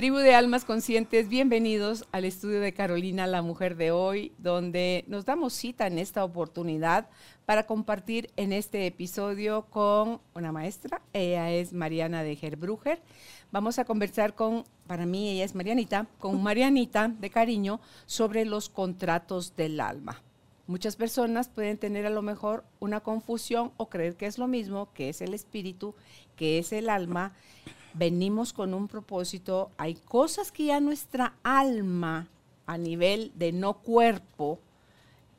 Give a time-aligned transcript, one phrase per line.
[0.00, 5.26] Tribu de Almas Conscientes, bienvenidos al estudio de Carolina, la mujer de hoy, donde nos
[5.26, 7.10] damos cita en esta oportunidad
[7.44, 11.02] para compartir en este episodio con una maestra.
[11.12, 13.02] Ella es Mariana de Gerbruger.
[13.52, 18.70] Vamos a conversar con, para mí ella es Marianita, con Marianita de cariño sobre los
[18.70, 20.22] contratos del alma.
[20.66, 24.94] Muchas personas pueden tener a lo mejor una confusión o creer que es lo mismo,
[24.94, 25.94] que es el espíritu,
[26.36, 27.34] que es el alma
[27.94, 32.28] venimos con un propósito, hay cosas que ya nuestra alma
[32.66, 34.58] a nivel de no cuerpo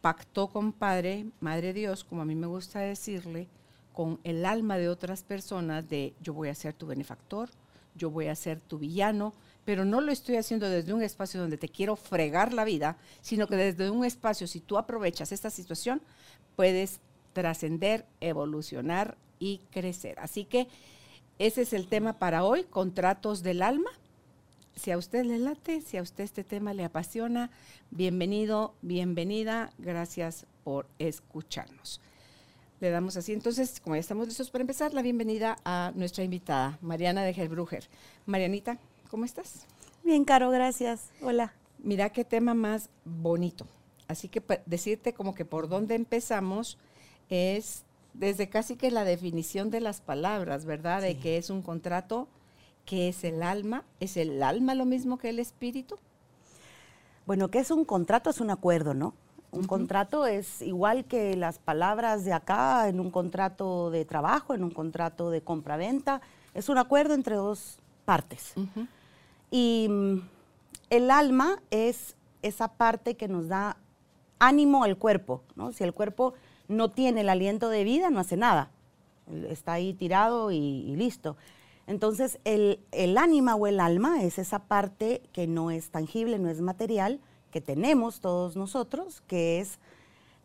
[0.01, 3.47] pactó con Padre, Madre Dios, como a mí me gusta decirle,
[3.93, 7.49] con el alma de otras personas de yo voy a ser tu benefactor,
[7.95, 9.33] yo voy a ser tu villano,
[9.65, 13.47] pero no lo estoy haciendo desde un espacio donde te quiero fregar la vida, sino
[13.47, 16.01] que desde un espacio, si tú aprovechas esta situación,
[16.55, 16.99] puedes
[17.33, 20.19] trascender, evolucionar y crecer.
[20.19, 20.67] Así que
[21.41, 23.89] ese es el tema para hoy, contratos del alma.
[24.75, 27.49] Si a usted le late, si a usted este tema le apasiona,
[27.89, 31.99] bienvenido, bienvenida, gracias por escucharnos.
[32.79, 36.77] Le damos así, entonces, como ya estamos listos para empezar, la bienvenida a nuestra invitada,
[36.79, 37.89] Mariana de Gerbruger.
[38.27, 38.77] Marianita,
[39.09, 39.65] ¿cómo estás?
[40.03, 41.09] Bien, Caro, gracias.
[41.23, 41.55] Hola.
[41.79, 43.65] Mira qué tema más bonito.
[44.07, 46.77] Así que decirte como que por dónde empezamos
[47.29, 51.01] es desde casi que la definición de las palabras, ¿verdad?
[51.01, 52.27] De que es un contrato,
[52.85, 53.83] que es el alma.
[53.99, 55.97] ¿Es el alma lo mismo que el espíritu?
[57.25, 58.29] Bueno, ¿qué es un contrato?
[58.29, 59.13] Es un acuerdo, ¿no?
[59.51, 64.63] Un contrato es igual que las palabras de acá, en un contrato de trabajo, en
[64.63, 66.21] un contrato de compra-venta.
[66.53, 68.53] Es un acuerdo entre dos partes.
[69.49, 70.21] Y mm,
[70.89, 73.77] el alma es esa parte que nos da
[74.39, 75.71] ánimo al cuerpo, ¿no?
[75.71, 76.33] Si el cuerpo
[76.71, 78.71] no tiene el aliento de vida, no hace nada.
[79.49, 81.37] Está ahí tirado y, listo.
[81.87, 86.49] Entonces, el, el, ánima o el alma es esa parte que no es tangible, no
[86.49, 87.19] es material,
[87.51, 89.79] que tenemos todos nosotros, que es,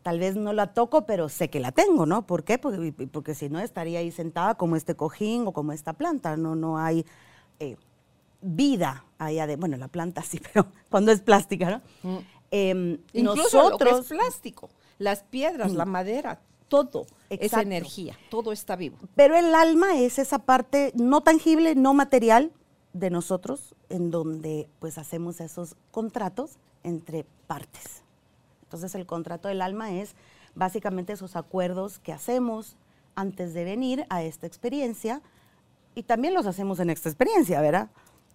[0.03, 2.27] tal vez no la toco, pero sé que la tengo, ¿no?
[2.27, 2.59] ¿Por qué?
[2.59, 6.37] Porque, porque si no, estaría ahí sentada como este cojín o como esta planta.
[6.37, 7.07] No, no hay
[7.61, 7.77] eh,
[8.41, 12.11] vida allá de, bueno, la planta sí, pero cuando es plástica, ¿no?
[12.11, 12.19] Mm.
[12.51, 15.91] Em, Incluso nosotros, lo que es plástico las piedras, la mm.
[15.91, 18.99] madera, todo es energía, todo está vivo.
[19.15, 22.53] Pero el alma es esa parte no tangible, no material
[22.93, 28.03] de nosotros, en donde pues hacemos esos contratos entre partes.
[28.63, 30.15] Entonces el contrato del alma es
[30.55, 32.77] básicamente esos acuerdos que hacemos
[33.15, 35.23] antes de venir a esta experiencia
[35.95, 37.91] y también los hacemos en esta experiencia, ¿verdad?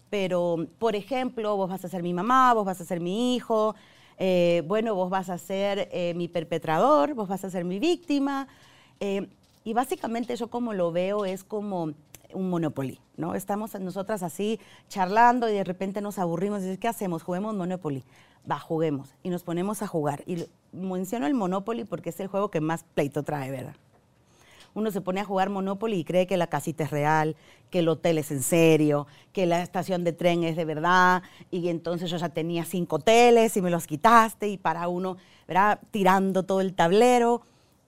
[0.09, 3.75] Pero, por ejemplo, vos vas a ser mi mamá, vos vas a ser mi hijo,
[4.17, 8.47] eh, bueno, vos vas a ser eh, mi perpetrador, vos vas a ser mi víctima.
[8.99, 9.27] Eh,
[9.63, 11.94] y básicamente yo como lo veo es como
[12.33, 13.35] un Monopoly, ¿no?
[13.35, 17.23] Estamos nosotras así charlando y de repente nos aburrimos y dices, ¿qué hacemos?
[17.23, 18.03] Juguemos Monopoly.
[18.50, 19.13] Va, juguemos.
[19.21, 20.23] Y nos ponemos a jugar.
[20.25, 23.75] Y menciono el Monopoly porque es el juego que más pleito trae, ¿verdad?
[24.73, 27.35] Uno se pone a jugar Monopoly y cree que la casita es real,
[27.69, 31.69] que el hotel es en serio, que la estación de tren es de verdad, y
[31.69, 35.17] entonces yo ya tenía cinco hoteles y me los quitaste, y para uno,
[35.47, 35.79] ¿verdad?
[35.91, 37.41] Tirando todo el tablero,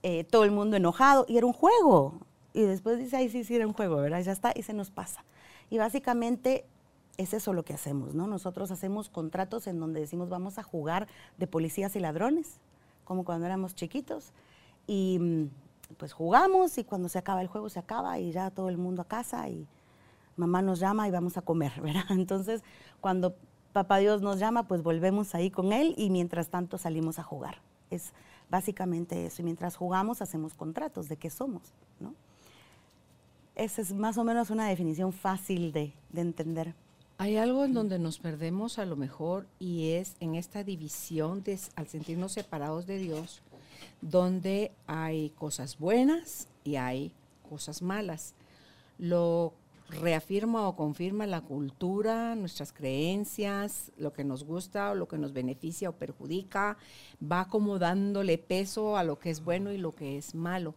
[0.03, 2.19] eh, todo el mundo enojado, y era un juego.
[2.53, 4.21] Y después dice, ay, sí, sí, era un juego, ¿verdad?
[4.21, 5.23] ya está, y se nos pasa.
[5.69, 6.65] Y básicamente
[7.17, 8.27] es eso lo que hacemos, ¿no?
[8.27, 11.07] Nosotros hacemos contratos en donde decimos vamos a jugar
[11.37, 12.59] de policías y ladrones,
[13.03, 14.33] como cuando éramos chiquitos.
[14.87, 15.49] Y mm,
[15.97, 19.01] pues jugamos y cuando se acaba el juego se acaba y ya todo el mundo
[19.01, 19.67] a casa y
[20.35, 22.05] mamá nos llama y vamos a comer, ¿verdad?
[22.09, 22.63] Entonces,
[23.01, 23.35] cuando
[23.73, 27.61] papá Dios nos llama, pues volvemos ahí con él y mientras tanto salimos a jugar.
[27.89, 28.13] Es
[28.49, 29.41] básicamente eso.
[29.41, 32.13] Y mientras jugamos hacemos contratos de qué somos, ¿no?
[33.55, 36.73] Esa es más o menos una definición fácil de, de entender.
[37.19, 41.43] Hay algo en donde nos perdemos a lo mejor y es en esta división
[41.75, 43.43] al sentirnos separados de Dios,
[44.01, 47.13] donde hay cosas buenas y hay
[47.47, 48.33] cosas malas.
[48.97, 49.53] Lo
[49.89, 55.33] reafirma o confirma la cultura, nuestras creencias, lo que nos gusta o lo que nos
[55.33, 56.77] beneficia o perjudica,
[57.21, 60.73] va como dándole peso a lo que es bueno y lo que es malo.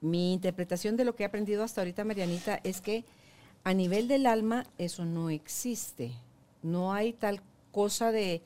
[0.00, 3.04] Mi interpretación de lo que he aprendido hasta ahorita, Marianita, es que
[3.64, 6.12] a nivel del alma eso no existe.
[6.62, 7.40] No hay tal
[7.72, 8.42] cosa de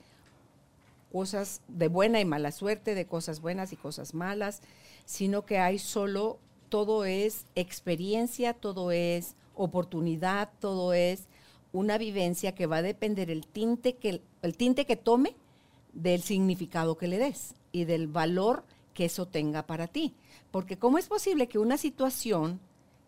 [1.13, 4.63] cosas de buena y mala suerte, de cosas buenas y cosas malas,
[5.05, 11.25] sino que hay solo todo es experiencia, todo es oportunidad, todo es
[11.73, 15.35] una vivencia que va a depender el tinte que, el tinte que tome
[15.93, 18.65] del significado que le des y del valor
[18.95, 20.15] que eso tenga para ti.
[20.51, 22.61] Porque ¿cómo es posible que una situación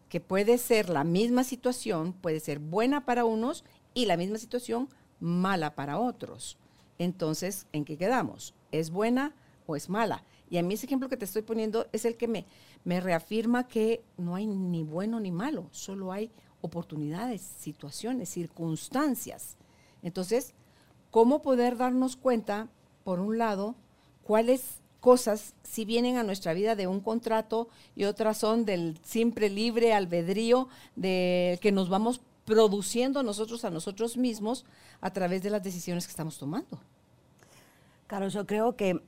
[0.09, 3.65] que puede ser la misma situación, puede ser buena para unos
[3.95, 4.89] y la misma situación
[5.21, 6.59] mala para otros?
[7.03, 8.55] Entonces, ¿en qué quedamos?
[8.71, 9.35] ¿Es buena
[9.67, 10.23] o es mala?
[10.49, 12.47] Y a mí ese ejemplo que te estoy poniendo es el que me,
[12.85, 19.57] me reafirma que no hay ni bueno ni malo, solo hay oportunidades, situaciones, circunstancias.
[20.05, 20.55] Entonces,
[21.11, 22.69] ¿cómo poder darnos cuenta,
[23.03, 23.75] por un lado,
[24.23, 29.51] cuáles cosas si vienen a nuestra vida de un contrato y otras son del siempre
[29.51, 34.65] libre albedrío de que nos vamos produciendo nosotros a nosotros mismos
[35.01, 36.79] a través de las decisiones que estamos tomando?
[38.13, 39.03] Claro, yo creo que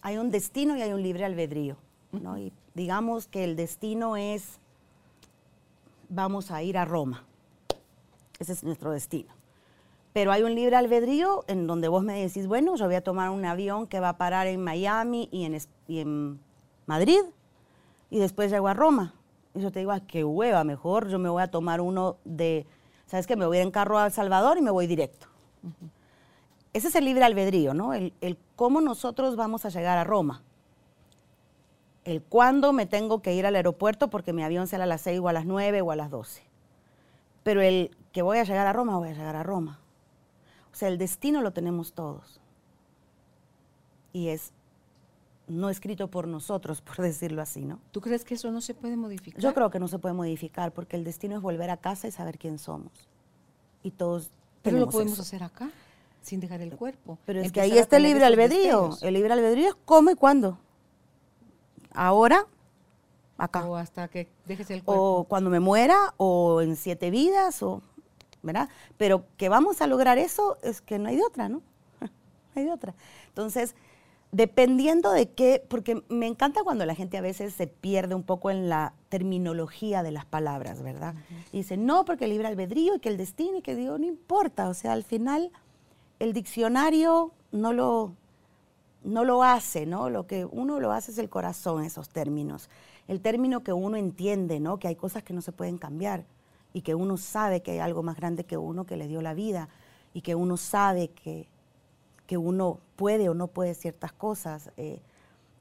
[0.00, 1.76] hay un destino y hay un libre albedrío,
[2.10, 2.38] ¿no?
[2.38, 4.60] Y digamos que el destino es
[6.08, 7.22] vamos a ir a Roma.
[8.38, 9.30] Ese es nuestro destino.
[10.14, 13.28] Pero hay un libre albedrío en donde vos me decís, bueno, yo voy a tomar
[13.28, 16.40] un avión que va a parar en Miami y en, en
[16.86, 17.20] Madrid
[18.08, 19.12] y después llego a Roma.
[19.54, 22.64] Y yo te digo, ah, qué hueva, mejor yo me voy a tomar uno de,
[23.04, 23.36] ¿sabes qué?
[23.36, 25.26] Me voy a ir en carro a El Salvador y me voy directo.
[26.74, 27.94] Ese es el libre albedrío, ¿no?
[27.94, 30.42] El, el cómo nosotros vamos a llegar a Roma
[32.04, 35.20] el cuándo me tengo que ir al aeropuerto porque mi avión sale a las 6
[35.20, 36.42] o a las 9 o a las 12.
[37.42, 39.80] Pero el que voy a llegar a Roma, voy a llegar a Roma.
[40.72, 42.40] O sea, el destino lo tenemos todos.
[44.12, 44.52] Y es
[45.46, 47.78] no escrito por nosotros, por decirlo así, ¿no?
[47.90, 49.40] ¿Tú crees que eso no se puede modificar?
[49.40, 52.12] Yo creo que no se puede modificar porque el destino es volver a casa y
[52.12, 52.92] saber quién somos.
[53.82, 54.30] Y todos
[54.62, 55.70] Pero lo podemos hacer acá,
[56.24, 57.18] sin dejar el cuerpo.
[57.24, 58.90] Pero es que ahí está el libre albedrío.
[59.00, 60.58] El libre albedrío es cómo y cuándo
[61.94, 62.46] ahora,
[63.38, 63.64] acá.
[63.64, 65.02] O hasta que dejes el cuerpo.
[65.02, 67.80] O cuando me muera, o en siete vidas, o,
[68.42, 68.68] ¿verdad?
[68.98, 71.62] Pero que vamos a lograr eso es que no hay de otra, ¿no?
[72.00, 72.10] no
[72.56, 72.94] hay de otra.
[73.28, 73.74] Entonces,
[74.32, 78.50] dependiendo de qué, porque me encanta cuando la gente a veces se pierde un poco
[78.50, 81.14] en la terminología de las palabras, ¿verdad?
[81.52, 84.06] Y dice, no, porque el libre albedrío y que el destino y que digo, no
[84.06, 85.52] importa, o sea, al final
[86.18, 88.12] el diccionario no lo,
[89.04, 90.10] no lo hace, ¿no?
[90.10, 92.68] Lo que uno lo hace es el corazón, esos términos.
[93.06, 94.78] El término que uno entiende, ¿no?
[94.78, 96.24] Que hay cosas que no se pueden cambiar
[96.72, 99.34] y que uno sabe que hay algo más grande que uno que le dio la
[99.34, 99.68] vida
[100.12, 101.46] y que uno sabe que,
[102.26, 105.00] que uno puede o no puede ciertas cosas eh,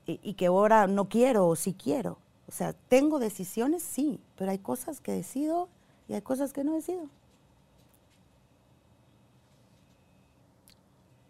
[0.05, 2.17] y, y, que ahora no quiero o sí quiero.
[2.47, 5.69] O sea, tengo decisiones, sí, pero hay cosas que decido
[6.07, 7.09] y hay cosas que no decido.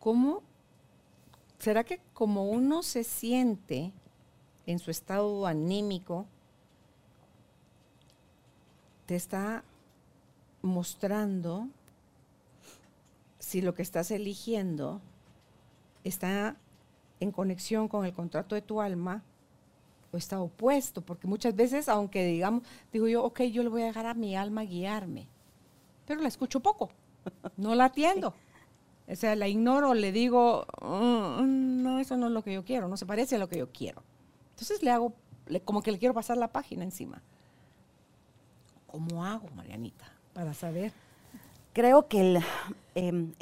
[0.04, 0.44] ¿Cómo
[1.60, 3.94] ¿será que como uno se siente
[4.66, 6.26] en su estado anímico,
[9.06, 9.64] te está
[10.62, 11.70] mostrando
[13.40, 15.00] si lo que estás eligiendo
[16.04, 16.58] está
[17.22, 19.24] en conexión con el contrato de tu alma
[20.12, 23.86] o está opuesto, porque muchas veces, aunque digamos, digo yo, ok, yo le voy a
[23.86, 25.30] dejar a mi alma guiarme,
[26.06, 26.90] pero la escucho poco,
[27.56, 28.34] no la atiendo.
[29.08, 32.88] O sea, la ignoro, le digo, mm, no, eso no es lo que yo quiero,
[32.88, 34.02] no se parece a lo que yo quiero.
[34.52, 35.14] Entonces le hago,
[35.66, 37.22] como que le quiero pasar la página encima.
[38.88, 40.94] ¿Cómo hago, Marianita, para saber?
[41.74, 42.40] Creo que
[42.96, 43.34] em,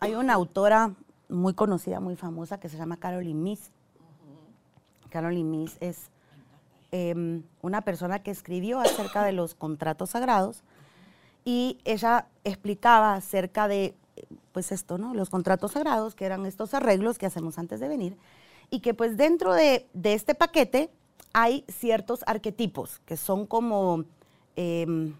[0.00, 0.94] hay una autora
[1.28, 3.70] muy conocida, muy famosa, que se llama Caroline Miss.
[5.08, 6.10] Caroline Miss es
[6.90, 10.64] em, una persona que escribió acerca de los contratos sagrados
[11.44, 13.94] y ella explicaba acerca de
[14.58, 15.14] pues esto, ¿no?
[15.14, 18.16] Los contratos sagrados, que eran estos arreglos que hacemos antes de venir,
[18.70, 20.90] y que pues dentro de, este paquete
[21.32, 24.04] hay ciertos arquetipos que son como,
[24.56, 25.14] em,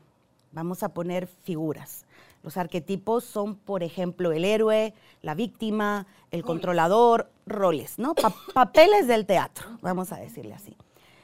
[0.51, 2.05] vamos a poner figuras.
[2.43, 4.93] Los arquetipos son, por ejemplo, el héroe,
[5.23, 8.17] la víctima, el controlador, roles, ¿no?
[8.53, 10.77] papeles del teatro, vamos a decirle así.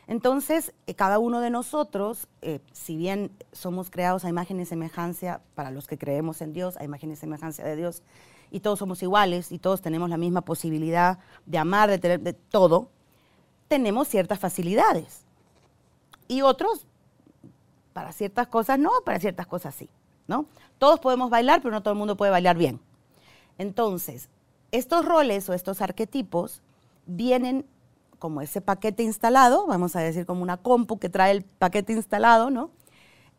[0.06, 5.40] Entonces, eh, cada uno de nosotros, eh, si bien somos creados a imagen y semejanza,
[5.54, 8.02] para los que creemos en Dios, a imagen y semejanza de Dios,
[8.50, 12.34] y todos somos iguales y todos tenemos la misma posibilidad de amar, de tener de
[12.34, 12.90] todo,
[13.68, 15.24] tenemos ciertas facilidades.
[16.28, 16.86] Y otros,
[17.92, 19.88] para ciertas cosas no, para ciertas cosas sí,
[20.26, 20.46] ¿no?
[20.78, 22.80] Todos podemos bailar, pero no todo el mundo puede bailar bien.
[23.58, 24.28] Entonces,
[24.70, 26.62] estos roles o estos arquetipos
[27.06, 27.66] vienen
[28.24, 32.48] como ese paquete instalado, vamos a decir como una compu que trae el paquete instalado,
[32.48, 32.70] ¿no?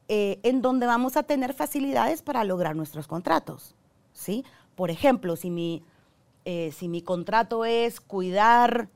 [0.10, 3.74] Eh, en donde vamos a tener facilidades para lograr nuestros contratos,
[4.14, 4.46] ¿sí?
[4.76, 5.82] Por ejemplo, si mi,
[6.46, 8.90] eh, si mi contrato es cuidar,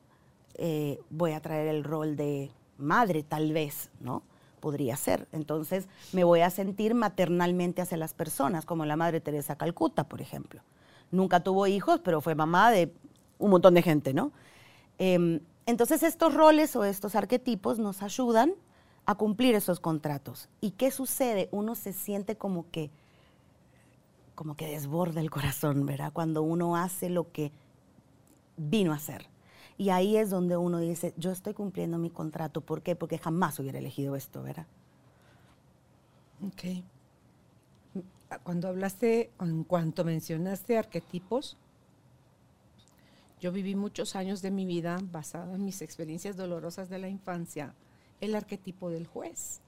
[0.53, 4.21] eh, voy a traer el rol de madre, tal vez, ¿no?
[4.59, 5.27] Podría ser.
[5.31, 10.21] Entonces me voy a sentir maternalmente hacia las personas, como la Madre Teresa Calcuta, por
[10.21, 10.61] ejemplo.
[11.09, 12.93] Nunca tuvo hijos, pero fue mamá de
[13.39, 14.31] un montón de gente, ¿no?
[15.69, 18.53] Entonces estos roles o estos arquetipos nos ayudan
[19.05, 20.49] a cumplir esos contratos.
[20.61, 21.47] ¿Y qué sucede?
[21.51, 22.89] Uno se siente como que,
[24.33, 26.11] como que desborda el corazón, ¿verdad?
[26.11, 27.51] Cuando uno hace lo que
[28.57, 29.27] vino a hacer.
[29.77, 32.61] Y ahí es donde uno dice, yo estoy cumpliendo mi contrato.
[32.61, 32.95] ¿Por qué?
[32.95, 34.65] Porque jamás hubiera elegido esto, ¿verdad?
[36.47, 36.83] Ok.
[38.41, 41.57] Cuando hablaste, en cuanto mencionaste arquetipos,
[43.39, 47.73] yo viví muchos años de mi vida basada en mis experiencias dolorosas de la infancia,
[48.19, 49.61] el arquetipo del juez.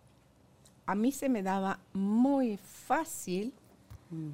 [0.86, 3.54] A mí se me daba muy fácil
[4.10, 4.32] mm.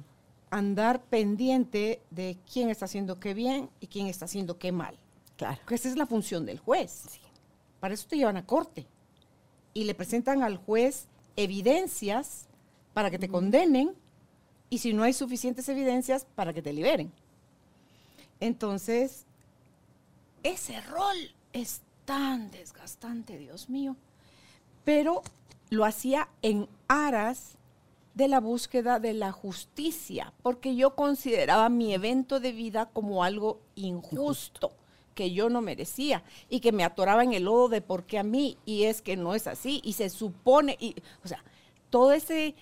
[0.50, 4.98] andar pendiente de quién está haciendo qué bien y quién está haciendo qué mal.
[5.36, 5.60] Claro.
[5.70, 7.20] esa es la función del juez.
[7.78, 8.86] Para eso te llevan a corte.
[9.72, 12.48] Y le presentan al juez evidencias
[12.92, 13.94] para que te condenen
[14.70, 17.12] y si no hay suficientes evidencias, para que te liberen.
[18.40, 19.24] Entonces,
[20.42, 21.16] ese rol
[21.52, 23.96] es tan desgastante, Dios mío.
[24.84, 25.22] Pero
[25.70, 27.58] lo hacía en aras
[28.14, 33.60] de la búsqueda de la justicia, porque yo consideraba mi evento de vida como algo
[33.76, 34.72] injusto
[35.14, 38.22] que yo no merecía y que me atoraba en el lodo de por qué a
[38.22, 41.44] mí y es que no es así y se supone, y, o sea,
[41.90, 42.54] todo ese,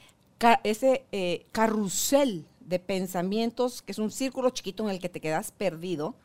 [0.63, 5.53] ese eh, carrusel de pensamientos, que es un círculo chiquito en el que te quedas
[5.53, 6.17] perdido,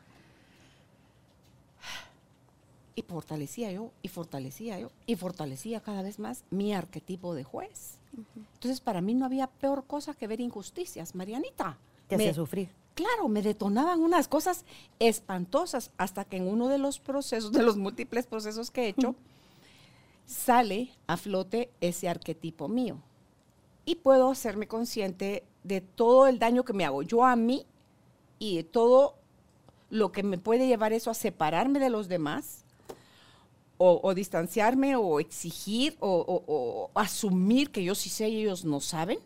[2.94, 7.98] y fortalecía yo, y fortalecía yo, y fortalecía cada vez más mi arquetipo de juez.
[8.54, 11.78] Entonces, para mí no había peor cosa que ver injusticias, Marianita.
[12.08, 14.64] Te hacía sufrir claro, me detonaban unas cosas
[14.98, 19.14] espantosas hasta que en uno de los procesos, de los múltiples procesos que he hecho,
[20.26, 22.98] sale a flote ese arquetipo mío.
[23.84, 27.66] Y puedo hacerme consciente de todo el daño que me hago yo a mí
[28.38, 29.16] y de todo
[29.90, 32.64] lo que me puede llevar eso a separarme de los demás,
[33.84, 39.18] o, distanciarme, o exigir, o asumir que yo sí sé y ellos no saben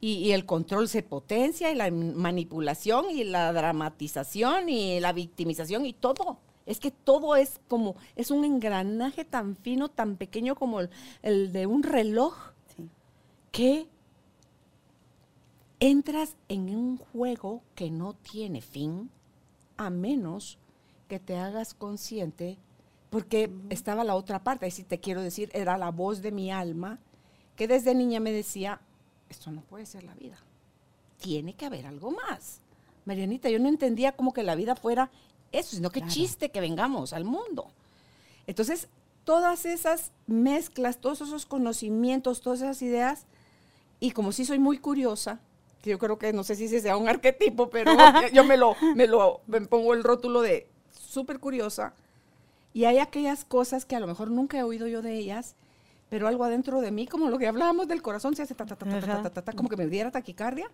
[0.00, 5.92] y, el control se potencia y la manipulación y la dramatización y la victimización y
[5.92, 6.38] todo.
[6.66, 10.80] Es que todo es como, es un engranaje tan fino, tan pequeño como
[11.22, 12.34] el, de un reloj,
[13.50, 13.88] que
[15.80, 19.10] entras en un juego que no tiene fin,
[19.78, 20.58] a menos
[21.08, 22.58] que te hagas consciente,
[23.10, 26.98] porque estaba la otra parte, si te quiero decir, era la voz de mi alma,
[27.56, 28.80] que desde niña me decía,
[29.28, 30.38] esto no puede ser la vida.
[31.18, 32.60] Tiene que haber algo más.
[33.04, 35.10] Marianita, yo no entendía como que la vida fuera
[35.50, 37.70] eso, sino que chiste que vengamos al mundo.
[38.46, 38.88] Entonces,
[39.24, 43.26] todas esas mezclas, todos esos conocimientos, todas esas ideas,
[44.00, 45.40] y como sí soy muy curiosa,
[45.82, 47.92] que yo creo que no sé si sea un arquetipo, pero
[48.32, 51.94] yo me lo, me lo me pongo el rótulo de súper curiosa,
[52.78, 55.56] y hay aquellas cosas que a lo mejor nunca he oído yo de ellas,
[56.10, 58.76] pero algo adentro de mí, como lo que hablábamos del corazón, se hace ta, ta,
[58.76, 60.70] ta, ta, ta, ta, como que me diera taquicardia.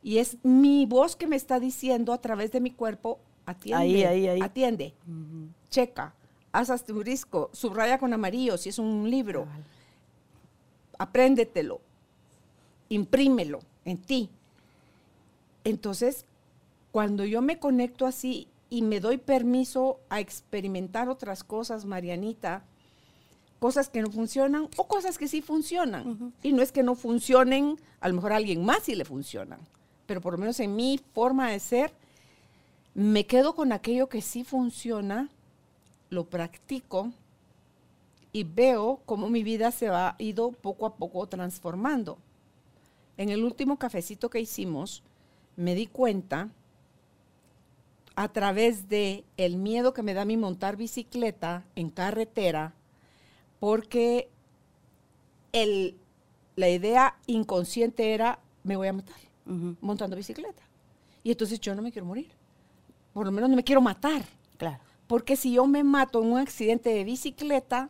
[0.00, 4.04] Y es mi voz que me está diciendo a través de mi cuerpo, atiende, ahí,
[4.04, 4.40] ahí, ahí.
[4.40, 4.94] atiende,
[5.68, 6.14] checa,
[6.52, 9.48] haz asterisco, subraya con amarillo si es un libro,
[10.96, 11.80] apréndetelo,
[12.88, 14.30] imprímelo en ti.
[15.64, 16.24] Entonces,
[16.92, 22.64] cuando yo me conecto así y me doy permiso a experimentar otras cosas, Marianita,
[23.58, 26.34] cosas que no funcionan o cosas que sí funcionan.
[26.42, 29.60] Y no es que no funcionen, a lo mejor a alguien más sí le funcionan,
[30.06, 31.92] pero por lo menos en mi forma de ser,
[32.94, 35.28] me quedo con aquello que sí funciona,
[36.10, 37.12] lo practico
[38.32, 42.18] y veo cómo mi vida se va ido poco a poco transformando.
[43.16, 45.02] En el último cafecito que hicimos,
[45.56, 46.50] me di cuenta
[48.18, 52.74] a través de el miedo que me da mi montar bicicleta en carretera,
[53.60, 54.28] porque
[55.52, 59.20] la idea inconsciente era, me voy a matar
[59.80, 60.64] montando bicicleta.
[61.22, 62.32] Y entonces yo no me quiero morir.
[63.12, 64.24] Por lo menos no me quiero matar.
[64.56, 64.82] Claro.
[65.06, 67.88] Porque si yo me mato en un accidente de bicicleta,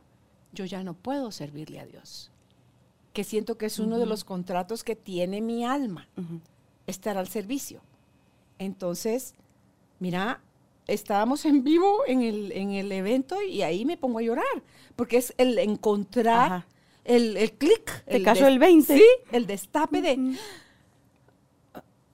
[0.53, 2.31] yo ya no puedo servirle a Dios.
[3.15, 6.07] Que siento que es uno de los contratos que tiene mi alma,
[6.87, 7.81] estar al servicio.
[8.59, 9.35] Entonces,
[9.99, 10.41] mira,
[10.87, 14.63] estábamos en vivo en el, en el evento y ahí me pongo a llorar,
[14.97, 16.67] porque es el encontrar,
[17.05, 18.05] el, el clic.
[18.07, 18.97] el caso del 20.
[18.97, 20.37] Sí, el destape de,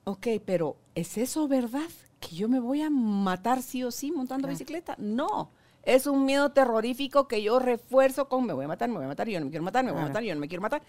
[0.05, 1.89] ok, pero ¿es eso verdad?
[2.21, 4.97] ¿Que yo me voy a matar sí o sí montando bicicleta?
[4.99, 5.51] No,
[5.83, 9.09] es un miedo terrorífico que yo refuerzo con me voy a matar, me voy a
[9.09, 10.83] matar, yo no me quiero matar, me voy a matar, yo no me quiero matar.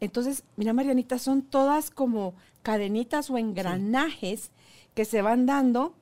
[0.00, 4.52] Entonces, mira, Marianita, son todas como cadenitas o engranajes
[4.94, 5.94] que se van dando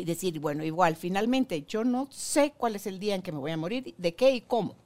[0.00, 3.38] y decir, bueno, igual, finalmente, yo no sé cuál es el día en que me
[3.38, 4.76] voy a morir, de qué y cómo.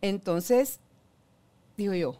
[0.00, 0.80] Entonces,
[1.76, 2.16] digo yo,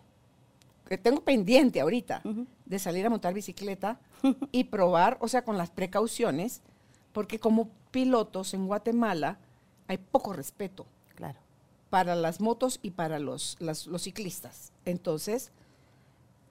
[0.89, 2.23] que tengo pendiente ahorita
[2.65, 4.01] de salir a montar bicicleta
[4.53, 6.63] y probar, o sea, con las precauciones,
[7.13, 9.39] porque como pilotos en Guatemala
[9.87, 10.87] hay poco respeto.
[11.15, 11.39] Claro.
[11.91, 14.73] Para las motos y para los, los ciclistas.
[14.85, 15.53] Entonces,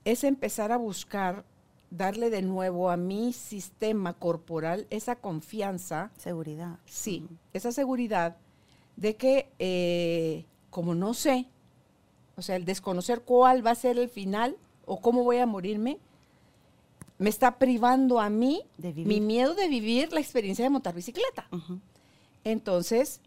[0.05, 1.45] es empezar a buscar
[1.97, 6.11] darle de nuevo a mi sistema corporal esa confianza.
[6.17, 6.79] Seguridad.
[6.85, 8.37] Sí, esa seguridad
[8.95, 11.47] de que, eh, como no sé,
[12.35, 15.99] o sea, el desconocer cuál va a ser el final o cómo voy a morirme,
[17.19, 21.47] me está privando a mí mi miedo de vivir la experiencia de montar bicicleta.
[22.43, 23.21] Entonces,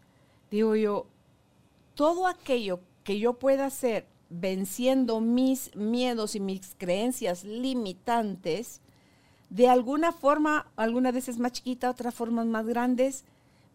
[0.51, 1.07] digo yo,
[1.95, 8.81] todo aquello que yo pueda hacer venciendo mis miedos y mis creencias limitantes,
[9.49, 13.23] de alguna forma, algunas veces más chiquita, otras formas más grandes,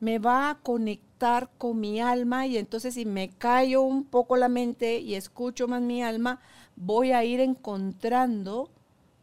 [0.00, 4.48] me va a conectar con mi alma y entonces si me callo un poco la
[4.48, 6.40] mente y escucho más mi alma,
[6.76, 8.68] voy a ir encontrando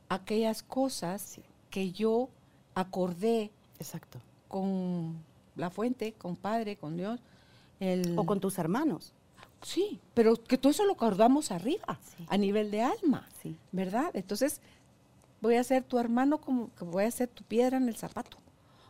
[0.08, 2.30] aquellas cosas que yo
[2.76, 4.20] acordé Exacto.
[4.48, 5.18] con
[5.56, 7.20] la fuente, con Padre, con Dios.
[8.18, 9.14] o con tus hermanos.
[9.62, 13.58] Sí, pero que todo eso lo acordamos arriba, a nivel de alma, sí.
[13.72, 14.12] ¿verdad?
[14.14, 14.62] Entonces,
[15.42, 18.38] voy a ser tu hermano como que voy a ser tu piedra en el zapato.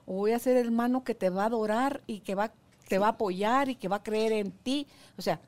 [0.05, 2.51] O voy a ser hermano que te va a adorar y que va,
[2.87, 4.87] te va a apoyar y que va a creer en ti.
[5.17, 5.39] O sea,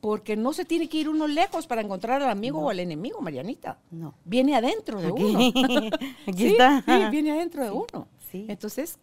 [0.00, 3.20] porque no se tiene que ir uno lejos para encontrar al amigo o al enemigo,
[3.20, 3.78] Marianita.
[3.90, 4.14] No.
[4.24, 5.38] Viene adentro de uno.
[6.26, 6.82] Aquí está.
[6.86, 8.08] Sí, viene adentro de uno.
[8.32, 8.98] Entonces,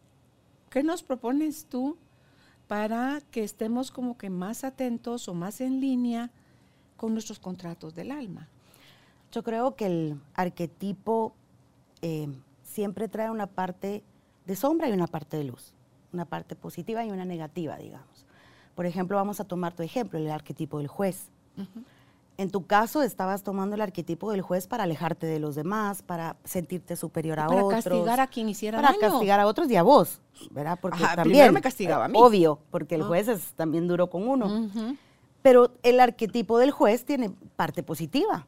[0.70, 1.98] ¿qué nos propones tú
[2.68, 6.32] para que estemos como que más atentos o más en línea
[6.98, 8.48] con nuestros contratos del alma.
[9.32, 11.34] Yo creo que el arquetipo
[12.02, 12.28] eh,
[12.64, 14.04] siempre trae una parte
[14.46, 15.74] de sombra y una parte de luz,
[16.12, 18.26] una parte positiva y una negativa, digamos.
[18.76, 21.30] Por ejemplo, vamos a tomar tu ejemplo, el arquetipo del juez.
[22.38, 26.36] En tu caso, estabas tomando el arquetipo del juez para alejarte de los demás, para
[26.44, 27.64] sentirte superior a otros.
[27.66, 29.00] Para castigar a quien hiciera daño.
[29.00, 30.20] Para castigar a otros y a vos,
[30.50, 30.80] ¿verdad?
[30.82, 31.54] Porque también.
[31.54, 32.18] me castigaba a mí.
[32.20, 33.06] Obvio, porque el ah.
[33.06, 34.70] juez es también duro con uno.
[35.44, 38.48] Pero el arquetipo del juez tiene parte positiva.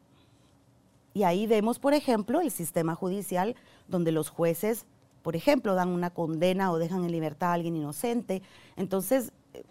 [1.14, 3.56] Y ahí vemos, por ejemplo, el sistema judicial
[3.88, 4.86] donde los jueces,
[5.22, 8.42] por ejemplo, dan una condena o dejan en libertad a alguien inocente.
[8.78, 9.64] Entonces, eh,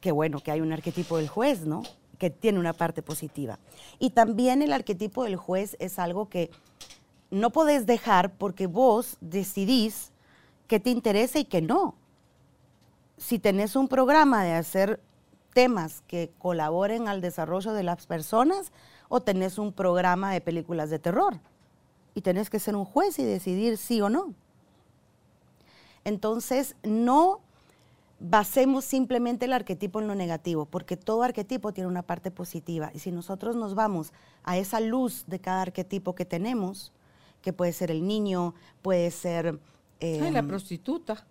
[0.00, 1.82] qué bueno que hay un arquetipo del juez, ¿no?
[2.20, 3.58] Que tiene una parte positiva.
[3.98, 6.50] Y también el arquetipo del juez es algo que
[7.30, 10.12] no podés dejar porque vos decidís
[10.68, 11.94] qué te interesa y qué no.
[13.16, 15.00] Si tenés un programa de hacer
[15.54, 18.70] temas que colaboren al desarrollo de las personas
[19.08, 21.40] o tenés un programa de películas de terror
[22.14, 24.34] y tenés que ser un juez y decidir sí o no.
[26.04, 27.40] Entonces, no
[28.20, 32.90] basemos simplemente el arquetipo en lo negativo, porque todo arquetipo tiene una parte positiva.
[32.94, 34.12] Y si nosotros nos vamos
[34.44, 36.92] a esa luz de cada arquetipo que tenemos,
[37.40, 39.58] que puede ser el niño, puede ser...
[40.00, 41.26] la em, prostituta.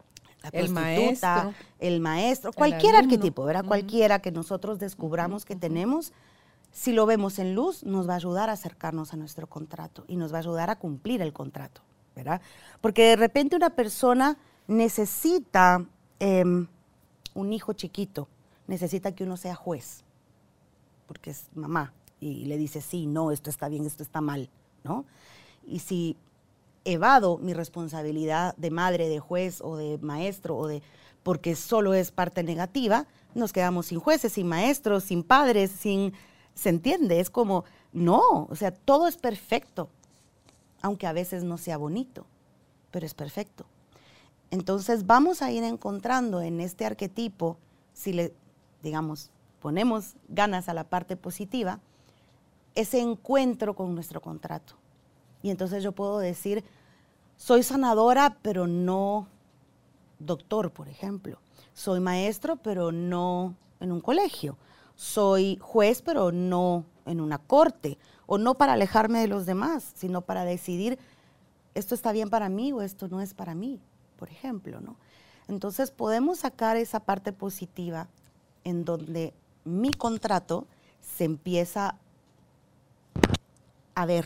[0.51, 1.53] el maestro.
[1.77, 3.65] El maestro, cualquier arquetipo, ¿verdad?
[3.65, 6.11] Cualquiera que nosotros descubramos que tenemos,
[6.71, 10.15] si lo vemos en luz, nos va a ayudar a acercarnos a nuestro contrato y
[10.15, 11.81] nos va a ayudar a cumplir el contrato,
[12.15, 12.41] ¿verdad?
[12.81, 15.85] Porque de repente una persona necesita...
[16.19, 16.67] Em,
[17.39, 18.27] un hijo chiquito
[18.67, 20.03] necesita que uno sea juez,
[21.07, 24.49] porque es mamá y le dice, sí, no, esto está bien, esto está mal,
[24.83, 25.05] ¿no?
[25.65, 26.17] Y si
[26.85, 30.81] evado mi responsabilidad de madre, de juez o de maestro, o de,
[31.23, 36.13] porque solo es parte negativa, nos quedamos sin jueces, sin maestros, sin padres, sin,
[36.53, 37.19] ¿se entiende?
[37.19, 39.89] Es como, no, o sea, todo es perfecto,
[40.81, 42.25] aunque a veces no sea bonito,
[42.91, 43.65] pero es perfecto.
[44.51, 47.57] Entonces vamos a ir encontrando en este arquetipo,
[47.93, 48.33] si le,
[48.81, 51.79] digamos, ponemos ganas a la parte positiva,
[52.73, 54.75] ese encuentro con nuestro contrato.
[55.43, 56.63] Y entonces yo puedo decir,
[57.37, 59.27] soy sanadora, pero no
[60.17, 61.39] doctor, por ejemplo.
[61.73, 64.57] Soy maestro, pero no en un colegio.
[64.95, 67.97] Soy juez, pero no en una corte.
[68.25, 70.99] O no para alejarme de los demás, sino para decidir,
[71.75, 73.79] esto está bien para mí o esto no es para mí
[74.19, 74.97] por ejemplo, ¿no?
[75.47, 78.07] Entonces podemos sacar esa parte positiva
[78.65, 80.67] en donde mi contrato
[81.01, 81.95] se empieza
[83.95, 84.25] a ver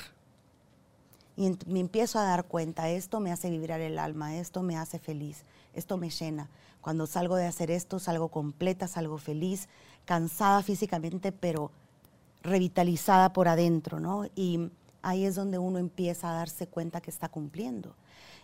[1.35, 4.99] Y me empiezo a dar cuenta, esto me hace vibrar el alma, esto me hace
[4.99, 6.49] feliz, esto me llena.
[6.79, 9.67] Cuando salgo de hacer esto, salgo completa, salgo feliz,
[10.05, 11.71] cansada físicamente, pero
[12.43, 14.25] revitalizada por adentro, ¿no?
[14.35, 14.69] Y
[15.01, 17.95] ahí es donde uno empieza a darse cuenta que está cumpliendo.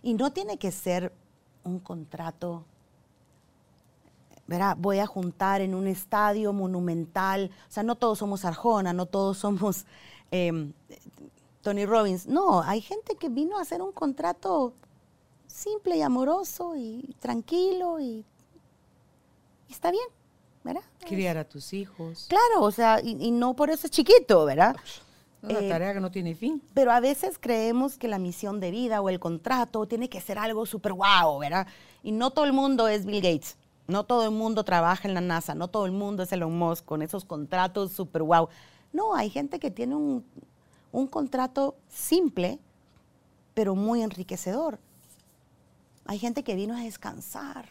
[0.02, 1.14] Y no tiene que ser
[1.63, 2.63] un contrato,
[4.48, 4.76] ¿verdad?
[4.80, 9.38] Voy a juntar en un estadio monumental, o sea, no todos somos Arjona, no todos
[9.38, 9.86] somos
[10.32, 10.72] eh,
[11.62, 14.74] Tony Robbins, no, hay gente que vino a hacer un contrato
[15.48, 18.26] simple y amoroso y tranquilo y,
[19.67, 20.08] y está bien,
[20.63, 20.84] ¿verdad?
[21.06, 22.28] Criar a tus hijos.
[22.30, 24.76] Claro, o sea, y, y no por eso es chiquito, ¿verdad?
[25.41, 26.62] Una Eh, tarea que no tiene fin.
[26.73, 30.38] Pero a veces creemos que la misión de vida o el contrato tiene que ser
[30.38, 31.67] algo súper guau, ¿verdad?
[32.04, 35.21] Y no todo el mundo es Bill Gates, no todo el mundo trabaja en la
[35.21, 38.49] NASA, no todo el mundo es Elon Musk con esos contratos súper guau.
[38.91, 40.25] No, hay gente que tiene un,
[40.91, 42.60] un contrato simple,
[43.54, 44.80] pero muy enriquecedor.
[46.06, 47.69] Hay gente que vino a descansar,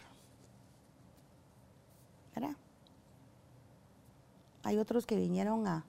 [2.35, 2.57] ¿verdad?
[4.63, 5.85] Hay otros que vinieron a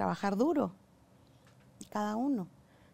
[0.00, 0.72] trabajar duro,
[1.90, 2.46] cada uno.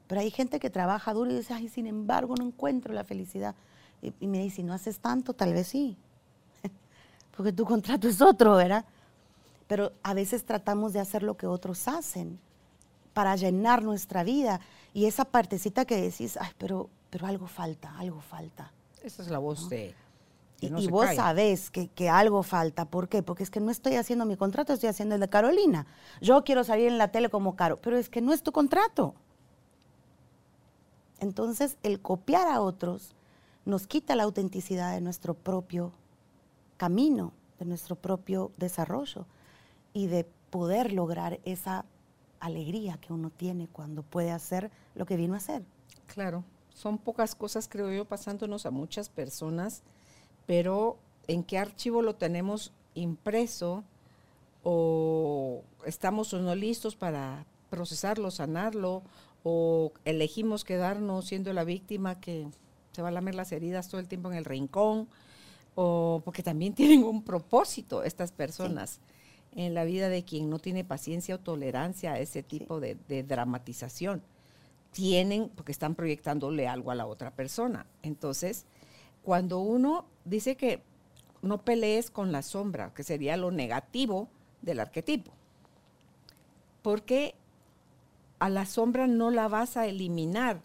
[0.09, 3.55] Pero hay gente que trabaja duro y dice, ay, sin embargo, no encuentro la felicidad.
[4.03, 5.97] Y, y me dice, si no haces tanto, tal vez sí.
[7.37, 8.85] Porque tu contrato es otro, ¿verdad?
[9.69, 12.40] Pero a veces tratamos de hacer lo que otros hacen
[13.14, 14.59] para llenar nuestra vida.
[14.92, 18.73] Y esa partecita que decís, ay, pero, pero algo falta, algo falta.
[19.05, 19.95] Esa es la voz de...
[20.61, 21.16] Y, no y se vos calla.
[21.16, 22.87] sabés que, que algo falta.
[22.87, 23.23] ¿Por qué?
[23.23, 25.87] Porque es que no estoy haciendo mi contrato, estoy haciendo el de Carolina.
[26.21, 29.14] Yo quiero salir en la tele como Caro, pero es que no es tu contrato.
[31.19, 33.14] Entonces, el copiar a otros
[33.64, 35.92] nos quita la autenticidad de nuestro propio
[36.77, 39.27] camino, de nuestro propio desarrollo
[39.92, 41.85] y de poder lograr esa
[42.38, 45.64] alegría que uno tiene cuando puede hacer lo que vino a hacer.
[46.07, 49.83] Claro, son pocas cosas, creo yo, pasándonos a muchas personas,
[50.47, 53.85] pero ¿en qué archivo lo tenemos impreso
[54.63, 59.03] o estamos o no listos para procesarlo, sanarlo
[59.43, 62.47] o elegimos quedarnos siendo la víctima que
[62.93, 65.09] se va a lamer las heridas todo el tiempo en el rincón
[65.75, 69.01] o porque también tienen un propósito estas personas
[69.55, 73.23] en la vida de quien no tiene paciencia o tolerancia a ese tipo de, de
[73.23, 74.23] dramatización
[74.97, 77.85] tienen, porque están proyectándole algo a la otra persona.
[78.03, 78.65] Entonces,
[79.27, 80.85] cuando uno dice que
[81.43, 84.29] no pelees con la sombra, que sería lo negativo
[84.62, 85.33] del arquetipo,
[86.81, 87.35] porque
[88.39, 90.62] a la sombra no la vas a eliminar.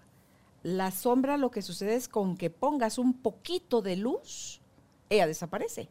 [0.61, 4.61] La sombra lo que sucede es con que pongas un poquito de luz,
[5.09, 5.89] ella desaparece.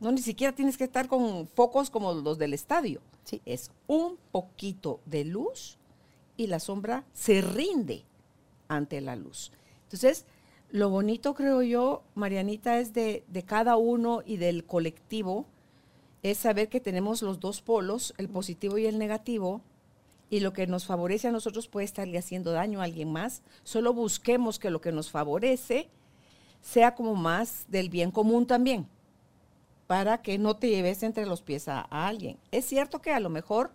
[0.00, 3.00] No, ni siquiera tienes que estar con focos como los del estadio.
[3.22, 3.40] Sí.
[3.44, 5.78] Es un poquito de luz
[6.36, 8.04] y la sombra se rinde
[8.66, 9.52] ante la luz.
[9.84, 10.26] Entonces,
[10.72, 15.44] lo bonito, creo yo, Marianita, es de, de cada uno y del colectivo,
[16.22, 19.60] es saber que tenemos los dos polos, el positivo y el negativo,
[20.30, 23.42] y lo que nos favorece a nosotros puede estarle haciendo daño a alguien más.
[23.64, 25.90] Solo busquemos que lo que nos favorece
[26.62, 28.86] sea como más del bien común también,
[29.86, 32.38] para que no te lleves entre los pies a, a alguien.
[32.50, 33.72] Es cierto que a lo mejor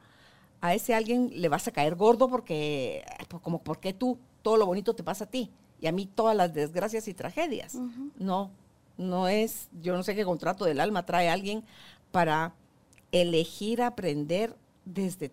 [0.61, 4.17] a ese alguien le vas a caer gordo porque, pues, como, ¿por qué tú?
[4.41, 7.75] Todo lo bonito te pasa a ti y a mí todas las desgracias y tragedias.
[8.17, 8.51] No,
[8.97, 11.63] no es, yo no sé qué contrato del alma trae alguien
[12.11, 12.53] para
[13.11, 15.31] elegir aprender desde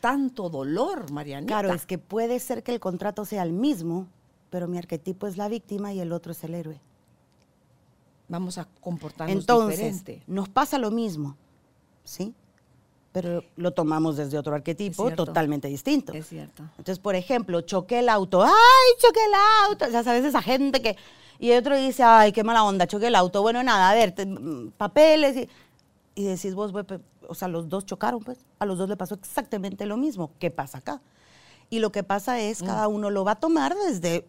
[0.00, 1.52] tanto dolor, Marianita.
[1.60, 4.06] Claro, es que puede ser que el contrato sea el mismo,
[4.50, 6.80] pero mi arquetipo es la víctima y el otro es el héroe.
[8.28, 10.22] Vamos a comportarnos Entonces, diferente.
[10.26, 11.36] nos pasa lo mismo,
[12.04, 12.34] ¿sí?
[13.12, 16.12] Pero lo tomamos desde otro arquetipo totalmente distinto.
[16.12, 16.62] Es cierto.
[16.76, 18.42] Entonces, por ejemplo, choqué el auto.
[18.42, 18.50] ¡Ay,
[19.00, 19.32] choqué el
[19.68, 19.86] auto!
[19.90, 20.96] Ya sabes, esa gente que...
[21.40, 23.40] Y otro dice, ay, qué mala onda, choqué el auto.
[23.42, 25.36] Bueno, nada, a ver, te- mm, papeles.
[25.36, 25.48] Y,
[26.16, 28.38] y decís vos, "Güey, pe- o sea, los dos chocaron, pues.
[28.58, 30.32] A los dos le pasó exactamente lo mismo.
[30.38, 31.00] ¿Qué pasa acá?
[31.70, 34.26] Y lo que pasa es, cada uno lo va a tomar desde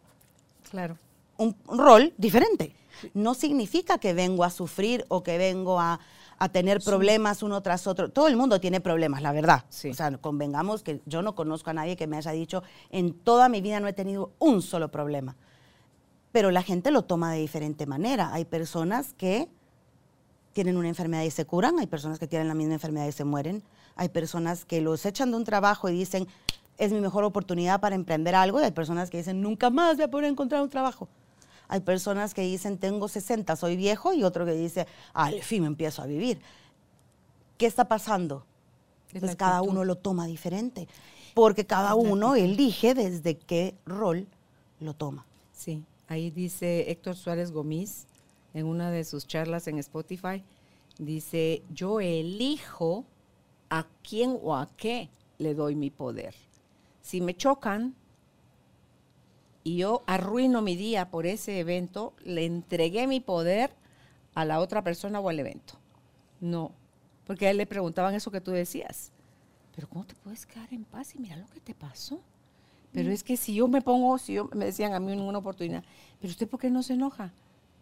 [0.70, 0.98] Claro.
[1.38, 2.76] un un rol diferente.
[3.14, 6.00] No significa que vengo a sufrir o que vengo a,
[6.40, 8.10] a tener problemas uno tras otro.
[8.10, 9.66] Todo el mundo tiene problemas, la verdad.
[9.70, 9.90] Sí.
[9.90, 13.50] O sea, convengamos que yo no conozco a nadie que me haya dicho, en toda
[13.50, 15.36] mi vida no he tenido un solo problema.
[16.32, 18.34] Pero la gente lo toma de diferente manera.
[18.34, 19.50] Hay personas que
[20.54, 23.24] tienen una enfermedad y se curan, hay personas que tienen la misma enfermedad y se
[23.24, 23.64] mueren,
[23.96, 26.28] hay personas que los echan de un trabajo y dicen,
[26.78, 30.06] es mi mejor oportunidad para emprender algo, y hay personas que dicen, nunca más voy
[30.06, 31.08] a poder encontrar un trabajo.
[31.70, 36.02] Hay personas que dicen, tengo 60, soy viejo, y otro que dice, al fin empiezo
[36.02, 36.42] a vivir.
[37.58, 38.46] ¿Qué está pasando?
[39.14, 39.72] Es Pues cada actitud.
[39.74, 40.88] uno lo toma diferente.
[41.36, 44.28] porque cada uno elige desde qué rol
[44.80, 45.26] lo toma.
[45.54, 48.08] Sí, ahí dice Héctor Suárez Gómez
[48.54, 50.44] en una de sus charlas en Spotify,
[50.98, 53.06] dice, yo elijo
[53.70, 56.34] a quién o a qué le doy mi poder.
[57.02, 57.96] Si me chocan
[59.64, 63.72] y yo arruino mi día por ese evento, le entregué mi poder
[64.36, 65.74] a la otra persona o al evento.
[66.40, 66.72] No,
[67.26, 69.12] porque a él le preguntaban eso que tú decías.
[69.76, 72.22] Pero ¿cómo te puedes quedar en paz y mira lo que te pasó?
[72.92, 75.38] Pero es que si yo me pongo, si yo me decían a mí en una
[75.38, 75.84] oportunidad,
[76.20, 77.32] pero usted por qué no se enoja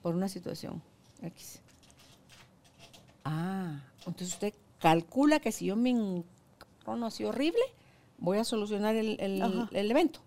[0.01, 0.81] por una situación
[1.21, 1.61] X.
[3.23, 7.61] Ah, entonces usted calcula que si yo me encono así horrible,
[8.17, 10.19] voy a solucionar el, el- el evento.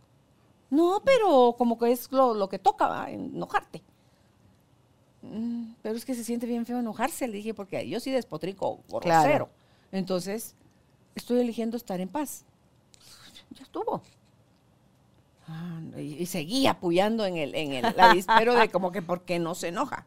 [0.71, 3.11] No, pero como que es lo, lo que toca, ¿va?
[3.11, 3.83] enojarte.
[5.23, 8.81] Mm, pero es que se siente bien feo enojarse, le dije, porque yo sí despotrico
[8.89, 9.01] grosero.
[9.03, 9.51] Claro.
[9.93, 10.55] Entonces,
[11.15, 12.45] estoy eligiendo estar en paz.
[13.51, 14.03] Ya estuvo.
[15.49, 19.39] Ah, y, y seguía apoyando en el, en el avispero de como que por qué
[19.41, 20.07] no se enoja.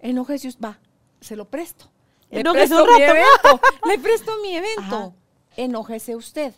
[0.00, 0.78] Enójese, us- va,
[1.20, 1.90] se lo presto.
[2.30, 4.80] Le Enójese presto mi evento, le presto mi evento.
[4.96, 5.12] Ajá.
[5.56, 6.54] Enójese usted.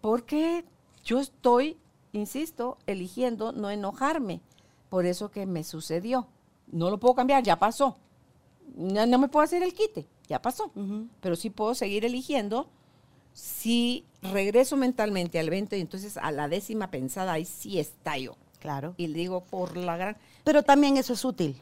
[0.00, 0.64] Porque
[1.04, 1.78] yo estoy,
[2.12, 4.40] insisto, eligiendo no enojarme
[4.88, 6.26] por eso que me sucedió.
[6.70, 7.96] No lo puedo cambiar, ya pasó.
[8.76, 10.70] No, no me puedo hacer el quite, ya pasó.
[11.20, 12.68] Pero sí puedo seguir eligiendo
[13.32, 18.36] si regreso mentalmente al evento y entonces a la décima pensada ahí sí estallo.
[18.58, 18.94] Claro.
[18.96, 20.16] Y digo por la gran...
[20.44, 21.56] Pero también eso es útil.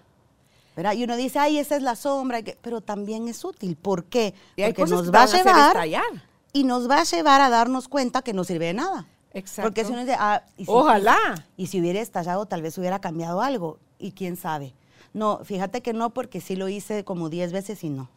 [0.79, 0.93] ¿verdad?
[0.95, 3.75] Y uno dice, ay, esa es la sombra, pero también es útil.
[3.75, 4.33] ¿Por qué?
[4.57, 6.05] Porque nos va a llevar estallar.
[6.53, 9.09] y nos va a llevar a darnos cuenta que no sirve de nada.
[9.39, 9.69] Exacto.
[9.69, 11.47] Porque si uno dice, ah, y si- Ojalá.
[11.57, 13.79] Y si hubiera estallado, tal vez hubiera cambiado algo.
[13.99, 14.75] Y quién sabe.
[15.15, 18.09] No, fíjate que no, porque sí lo hice como 10 veces y no.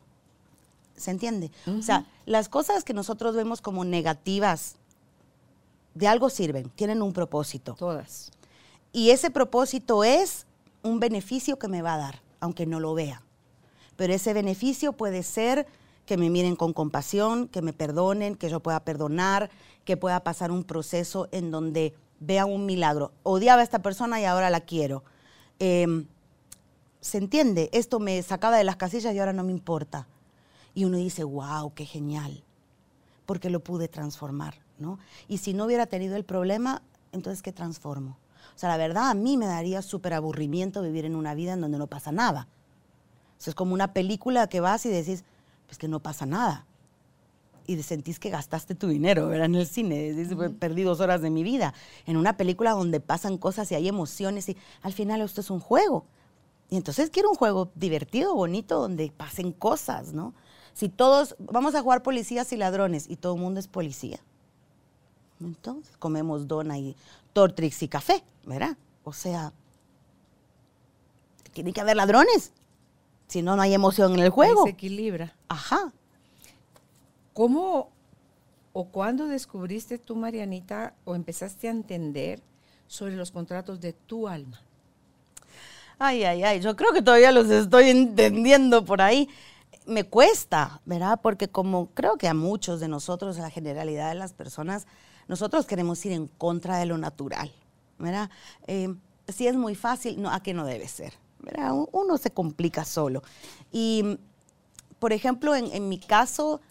[0.96, 1.50] ¿Se entiende?
[1.68, 4.76] O sea, las cosas que nosotros vemos como negativas,
[5.96, 7.74] de algo sirven, tienen un propósito.
[7.78, 8.32] Todas.
[8.94, 10.46] Y ese propósito es
[10.84, 13.22] un beneficio que me va a dar, aunque no lo vea.
[13.96, 15.66] Pero ese beneficio puede ser
[16.06, 19.50] que me miren con compasión, que me perdonen, que yo pueda perdonar,
[19.86, 23.12] que pueda pasar un proceso en donde vea un milagro.
[23.24, 25.04] Odiaba a esta persona y ahora la quiero.
[25.60, 26.08] Em,
[27.02, 27.70] ¿Se entiende?
[27.74, 30.08] Esto me sacaba de las casillas y ahora no me importa.
[30.74, 32.44] Y uno dice, wow, qué genial,
[33.26, 35.00] porque lo pude transformar, ¿no?
[35.28, 38.18] Y si no hubiera tenido el problema, entonces, ¿qué transformo?
[38.56, 41.62] O sea, la verdad, a mí me daría súper aburrimiento vivir en una vida en
[41.62, 42.48] donde no pasa nada.
[43.46, 45.24] O es como una película que vas y decís,
[45.72, 46.66] pues que no pasa nada.
[47.66, 49.46] Y sentís que gastaste tu dinero, ¿verdad?
[49.46, 51.74] En el cine, "Pues, perdí dos horas de mi vida.
[52.06, 55.62] En una película donde pasan cosas y hay emociones y al final esto es un
[55.62, 56.04] juego.
[56.70, 60.34] Y entonces quiero un juego divertido, bonito, donde pasen cosas, ¿no?
[60.74, 64.20] Si todos, vamos a jugar policías y ladrones y todo el mundo es policía.
[65.40, 66.98] Entonces comemos dona y
[67.32, 68.76] Tortrix y café, ¿verdad?
[69.06, 69.54] O sea,
[71.54, 72.52] tiene que haber ladrones.
[73.32, 74.66] Si no, no hay emoción en el juego.
[74.66, 75.34] Ahí se equilibra.
[75.48, 75.94] Ajá.
[77.32, 77.90] ¿Cómo
[78.74, 82.42] o cuándo descubriste tú, Marianita, o empezaste a entender
[82.88, 84.60] sobre los contratos de tu alma?
[85.98, 89.30] Ay, ay, ay, yo creo que todavía los estoy entendiendo por ahí.
[89.86, 91.18] Me cuesta, ¿verdad?
[91.24, 94.88] Porque como creo que a muchos de nosotros, a la generalidad de las personas,
[95.30, 97.50] nosotros queremos ir en contra de lo natural,
[97.98, 98.30] ¿verdad?
[98.68, 98.94] Eh,
[99.30, 101.14] si es muy fácil, no, a que no debe ser,
[101.44, 101.72] ¿verdad?
[101.92, 103.24] Uno se complica solo.
[103.72, 104.18] Y,
[105.00, 106.62] por ejemplo, en, en mi caso,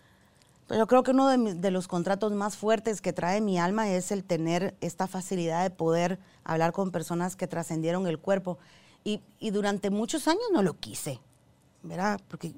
[0.68, 3.90] yo creo que uno de, mis- de los contratos más fuertes que trae mi alma
[3.90, 8.58] es el tener esta facilidad de poder hablar con personas que trascendieron el cuerpo.
[9.02, 11.18] Y, y durante muchos años no lo quise,
[11.82, 12.20] ¿verdad?
[12.28, 12.52] Porque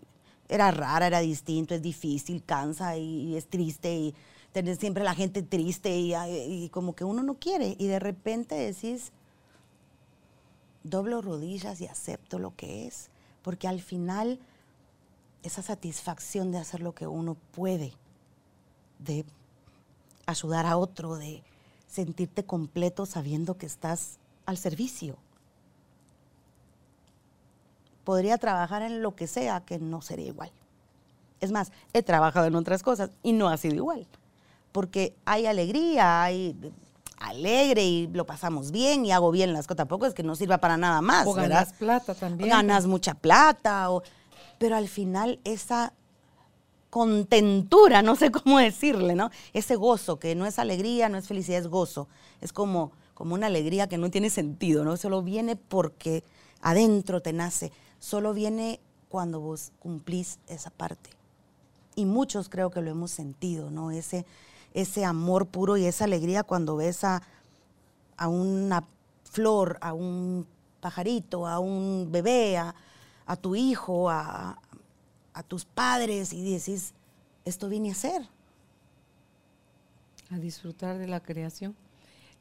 [0.48, 4.14] era rara, era distinto, es difícil, cansa y, y es triste y
[4.52, 7.76] tener siempre la gente triste y, y como que uno no quiere.
[7.78, 9.12] Y de repente decís,
[10.84, 13.10] doblo rodillas y acepto lo que es,
[13.42, 14.38] porque al final
[15.42, 17.92] esa satisfacción de hacer lo que uno puede,
[18.98, 19.24] de
[20.26, 21.42] ayudar a otro, de
[21.88, 25.16] sentirte completo sabiendo que estás al servicio.
[28.04, 30.50] Podría trabajar en lo que sea que no sería igual.
[31.40, 34.06] Es más, he trabajado en otras cosas y no ha sido igual.
[34.70, 36.56] Porque hay alegría, hay
[37.28, 39.78] alegre y lo pasamos bien y hago bien las cosas.
[39.78, 41.26] Tampoco es que no sirva para nada más.
[41.26, 41.48] o ¿verdad?
[41.68, 42.50] ganas plata también.
[42.50, 44.02] ganas mucha plata, o-
[44.58, 45.92] pero al final esa
[46.90, 49.30] contentura, no sé cómo decirle, ¿no?
[49.52, 52.08] Ese gozo, que no es alegría, no es felicidad, es gozo.
[52.40, 54.96] Es como, como una alegría que no tiene sentido, ¿no?
[54.96, 56.22] Solo viene porque
[56.60, 57.72] adentro te nace.
[57.98, 61.10] Solo viene cuando vos cumplís esa parte.
[61.94, 63.90] Y muchos creo que lo hemos sentido, ¿no?
[63.90, 64.26] Ese,
[64.74, 67.22] ese amor puro y esa alegría cuando ves a,
[68.16, 68.84] a una
[69.24, 70.46] flor, a un
[70.80, 72.74] pajarito, a un bebé, a,
[73.26, 74.58] a tu hijo, a,
[75.34, 76.94] a tus padres y decís,
[77.44, 78.28] esto vine a hacer.
[80.30, 81.74] A disfrutar de la creación.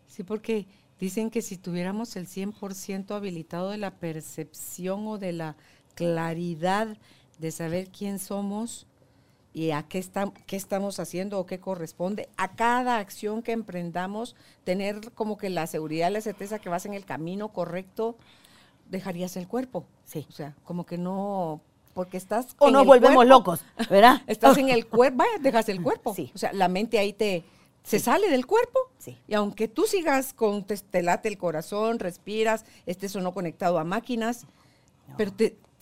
[0.07, 0.67] Sí, porque
[0.99, 5.55] dicen que si tuviéramos el 100% habilitado de la percepción o de la
[5.95, 6.97] claridad
[7.39, 8.87] de saber quién somos
[9.53, 10.03] y a qué,
[10.47, 15.67] qué estamos haciendo o qué corresponde, a cada acción que emprendamos, tener como que la
[15.67, 18.15] seguridad, la certeza que vas en el camino correcto,
[18.89, 19.85] dejarías el cuerpo.
[20.05, 20.25] Sí.
[20.29, 21.61] O sea, como que no
[21.93, 24.21] porque estás o nos volvemos locos, ¿verdad?
[24.27, 26.13] Estás en el cuerpo, vaya, dejas el cuerpo.
[26.15, 26.31] Sí.
[26.33, 27.43] O sea, la mente ahí te
[27.83, 28.79] se sale del cuerpo.
[28.97, 29.17] Sí.
[29.27, 33.83] Y aunque tú sigas con te, late el corazón, respiras, estés o no conectado a
[33.83, 34.45] máquinas,
[35.17, 35.31] pero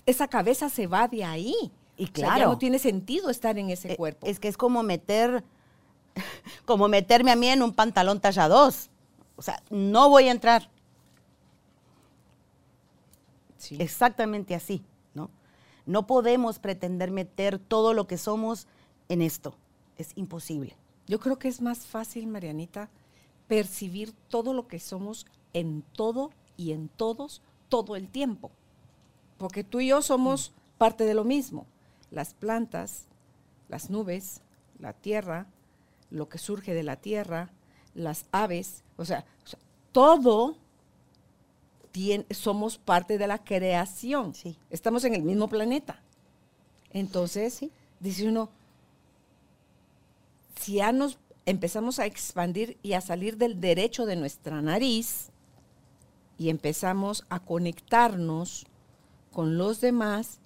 [0.05, 1.71] esa cabeza se va de ahí.
[1.99, 4.25] Y claro, ya no tiene sentido estar en ese eh, cuerpo.
[4.25, 5.43] Es que es como meter
[6.65, 8.89] como meterme a mí en un pantalón talla 2.
[9.35, 10.69] O sea, no voy a entrar.
[13.57, 13.77] Sí.
[13.79, 14.83] Exactamente así.
[15.89, 18.67] No podemos pretender meter todo lo que somos
[19.07, 19.55] en esto.
[19.97, 20.77] Es imposible.
[21.07, 22.91] Yo creo que es más fácil, Marianita,
[23.47, 28.51] percibir todo lo que somos en todo y en todos todo el tiempo.
[29.39, 31.65] Porque tú y yo somos parte de lo mismo.
[32.11, 33.05] Las plantas,
[33.67, 34.41] las nubes,
[34.79, 35.47] la tierra,
[36.09, 37.49] lo que surge de la tierra,
[37.93, 39.25] las aves, o sea,
[39.91, 40.57] todo
[42.31, 44.33] somos parte de la creación.
[44.33, 44.57] Sí.
[44.69, 46.01] Estamos en el mismo planeta.
[46.91, 47.65] Entonces,
[47.99, 48.49] dice uno,
[50.59, 55.29] si ya nos empezamos a expandir y a salir del derecho de nuestra nariz
[56.37, 58.65] y empezamos a conectarnos
[59.31, 60.39] con los demás,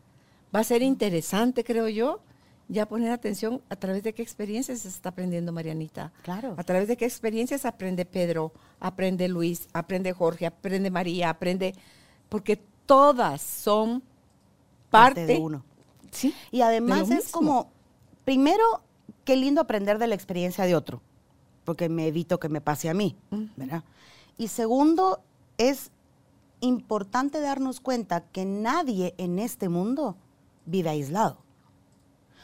[0.54, 2.20] va a ser interesante, creo yo,
[2.68, 6.12] ya poner atención a través de qué experiencias se está aprendiendo Marianita.
[6.24, 6.56] Claro.
[6.58, 11.74] A través de qué experiencias aprende Pedro, aprende Luis, aprende Jorge, aprende María, aprende,
[12.30, 14.04] porque todas son
[14.90, 15.64] parte, de uno.
[16.12, 16.34] Sí.
[16.52, 17.70] Y además es como,
[18.24, 18.64] primero,
[19.26, 21.02] qué lindo aprender de la experiencia de otro,
[21.66, 23.16] porque me evito que me pase a mí,
[23.56, 23.84] ¿verdad?
[24.38, 25.22] Y segundo,
[25.58, 25.92] es
[26.60, 30.16] importante darnos cuenta que nadie en este mundo
[30.66, 31.38] vive aislado.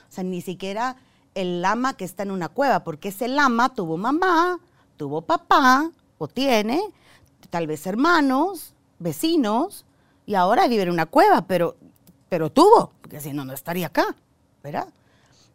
[0.08, 0.96] O sea, ni siquiera
[1.36, 4.60] el lama que está en una cueva, porque ese lama tuvo mamá,
[4.98, 6.82] tuvo papá, o tiene,
[7.50, 9.86] tal vez hermanos, vecinos,
[10.26, 11.76] y ahora vive en una cueva, pero,
[12.28, 14.16] pero tuvo, porque si no, no estaría acá,
[14.62, 14.90] ¿verdad?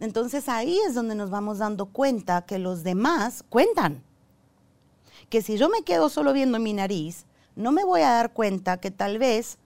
[0.00, 4.02] Entonces ahí es donde nos vamos dando cuenta que los demás cuentan.
[5.28, 8.78] Que si yo me quedo solo viendo mi nariz, no me voy a dar cuenta
[8.78, 9.58] que tal vez,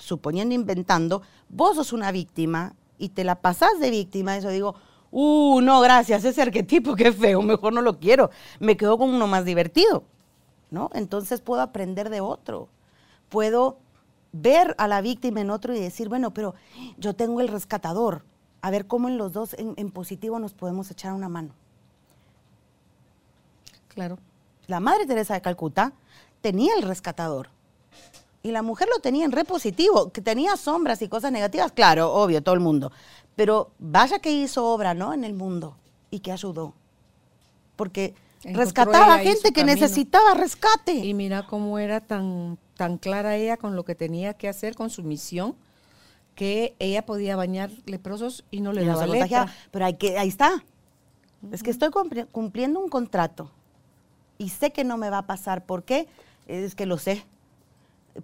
[0.00, 4.74] suponiendo inventando, vos sos una víctima y te la pasás de víctima, eso digo,
[5.10, 9.26] uh, no, gracias, ese arquetipo qué feo, mejor no lo quiero, me quedo con uno
[9.26, 10.04] más divertido,
[10.70, 10.90] ¿no?
[10.94, 12.68] Entonces puedo aprender de otro,
[13.28, 13.78] puedo
[14.32, 16.54] ver a la víctima en otro y decir, bueno, pero
[16.98, 18.24] yo tengo el rescatador,
[18.62, 21.54] a ver cómo en los dos en, en positivo nos podemos echar una mano.
[23.88, 24.18] Claro.
[24.66, 25.92] La Madre Teresa de Calcuta
[26.40, 27.48] tenía el rescatador
[28.42, 32.42] y la mujer lo tenía en repositivo, que tenía sombras y cosas negativas, claro, obvio,
[32.42, 32.90] todo el mundo.
[33.36, 35.12] Pero vaya que hizo obra, ¿no?
[35.12, 35.76] En el mundo
[36.10, 36.74] y que ayudó.
[37.76, 40.94] Porque rescataba a gente que necesitaba rescate.
[40.94, 44.90] Y mira cómo era tan, tan clara ella con lo que tenía que hacer, con
[44.90, 45.54] su misión,
[46.34, 49.06] que ella podía bañar leprosos y no le daba.
[49.70, 50.64] Pero hay que, ahí está.
[51.52, 51.90] Es que estoy
[52.32, 53.50] cumpliendo un contrato
[54.36, 55.64] y sé que no me va a pasar.
[55.64, 56.08] ¿Por qué?
[56.46, 57.24] Es que lo sé.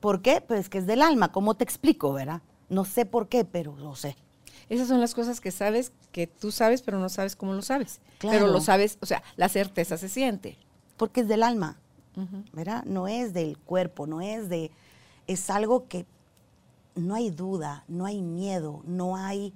[0.01, 0.41] ¿Por qué?
[0.41, 1.33] Pues que es del alma.
[1.33, 2.43] ¿Cómo te explico, verdad?
[2.69, 4.17] No sé por qué, pero lo sé.
[4.69, 8.01] Esas son las cosas que sabes, que tú sabes, pero no sabes cómo lo sabes.
[8.19, 10.59] Pero lo sabes, o sea, la certeza se siente.
[10.97, 11.79] Porque es del alma,
[12.53, 12.85] ¿verdad?
[12.85, 14.71] No es del cuerpo, no es de...
[15.27, 16.07] Es algo que
[16.95, 19.53] no hay duda, no hay miedo, no hay...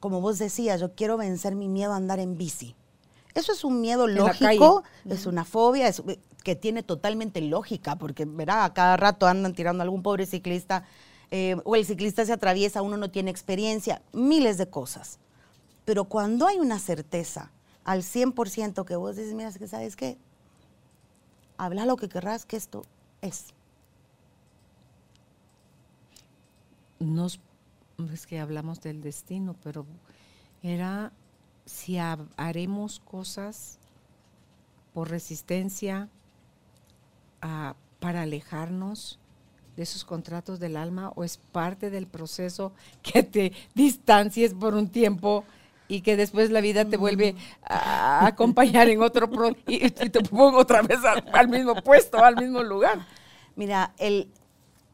[0.00, 2.74] Como vos decías, yo quiero vencer mi miedo a andar en bici.
[3.34, 6.02] Eso es un miedo lógico, es una fobia, es,
[6.42, 10.84] que tiene totalmente lógica, porque verá, a cada rato andan tirando a algún pobre ciclista,
[11.30, 15.18] eh, o el ciclista se atraviesa, uno no tiene experiencia, miles de cosas.
[15.84, 17.50] Pero cuando hay una certeza
[17.84, 20.18] al 100% que vos dices, mira, que sabes qué,
[21.56, 22.84] habla lo que querrás, que esto
[23.20, 23.46] es.
[26.98, 27.40] Nos,
[28.12, 29.86] es que hablamos del destino, pero
[30.62, 31.12] era
[31.66, 33.78] si haremos cosas
[34.92, 36.08] por resistencia,
[38.12, 39.18] para alejarnos
[39.74, 44.90] de esos contratos del alma o es parte del proceso que te distancies por un
[44.90, 45.44] tiempo
[45.88, 50.58] y que después la vida te vuelve a acompañar en otro pro y, te pongo
[50.58, 50.98] otra vez
[51.32, 53.06] al, mismo puesto, al mismo lugar.
[53.56, 54.28] Mira, el,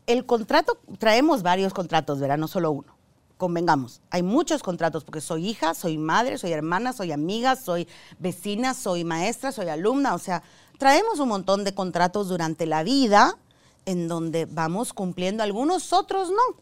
[0.06, 2.38] el contrato, traemos varios contratos, ¿verdad?
[2.38, 2.97] No solo uno.
[3.38, 8.74] Convengamos, hay muchos contratos porque soy hija, soy madre, soy hermana, soy amiga, soy vecina,
[8.74, 10.42] soy maestra, soy alumna, o sea,
[10.76, 13.38] traemos un montón de contratos durante la vida
[13.86, 16.60] en donde vamos cumpliendo algunos, otros no.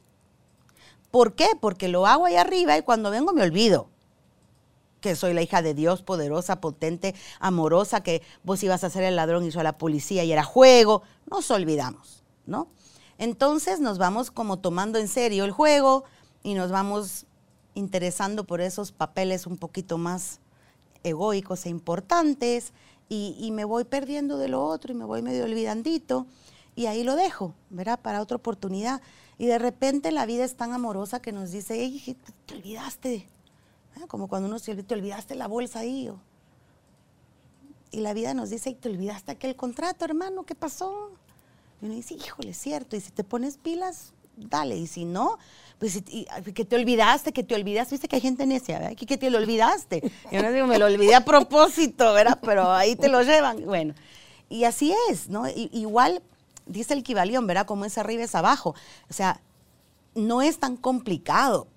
[1.10, 1.48] ¿Por qué?
[1.60, 3.88] Porque lo hago ahí arriba y cuando vengo me olvido
[5.00, 9.16] que soy la hija de Dios, poderosa, potente, amorosa, que vos ibas a ser el
[9.16, 11.02] ladrón y soy la policía y era juego.
[11.30, 12.68] Nos olvidamos, ¿no?
[13.18, 16.04] Entonces nos vamos como tomando en serio el juego
[16.46, 17.26] y nos vamos
[17.74, 20.38] interesando por esos papeles un poquito más
[21.02, 22.72] egoicos e importantes
[23.08, 26.24] y, y me voy perdiendo de lo otro y me voy medio olvidandito
[26.76, 27.98] y ahí lo dejo, ¿verdad?
[27.98, 29.02] Para otra oportunidad.
[29.38, 32.16] Y de repente la vida es tan amorosa que nos dice, hey,
[32.46, 33.28] te olvidaste.
[34.06, 36.08] Como cuando uno se olvida, te olvidaste la bolsa ahí.
[37.90, 41.10] Y la vida nos dice, te olvidaste aquel contrato, hermano, ¿qué pasó?
[41.82, 42.94] Y uno dice, híjole, es cierto.
[42.94, 44.76] Y si te pones pilas, dale.
[44.76, 45.38] Y si no,
[45.78, 46.02] pues
[46.54, 47.94] que te olvidaste, que te olvidaste.
[47.94, 48.96] Viste que hay gente necia, ¿verdad?
[48.96, 50.10] Que, que te lo olvidaste.
[50.32, 52.38] Yo no digo, me lo olvidé a propósito, ¿verdad?
[52.42, 53.64] Pero ahí te lo llevan.
[53.64, 53.94] Bueno,
[54.48, 55.44] y así es, ¿no?
[55.54, 56.22] igual
[56.66, 57.66] dice el Kibalión, ¿verdad?
[57.66, 58.74] Como es arriba es abajo.
[59.10, 59.40] O sea,
[60.14, 61.68] no es tan complicado.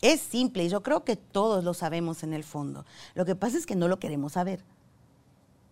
[0.00, 2.84] Es simple y yo creo que todos lo sabemos en el fondo.
[3.14, 4.64] Lo que pasa es que no lo queremos saber.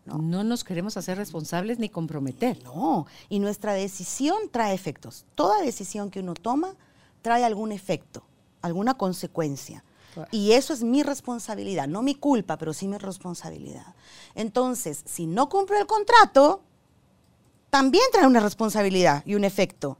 [0.05, 2.63] No, no nos queremos hacer responsables ni comprometer.
[2.65, 5.27] No, y nuestra decisión trae efectos.
[5.35, 6.75] Toda decisión que uno toma
[7.23, 8.23] trae algún efecto,
[8.63, 9.85] alguna consecuencia.
[10.33, 13.95] Y eso es mi responsabilidad, no mi culpa, pero sí mi responsabilidad.
[14.35, 16.63] Entonces, si no cumplo el contrato,
[17.71, 19.99] también trae una responsabilidad y un efecto.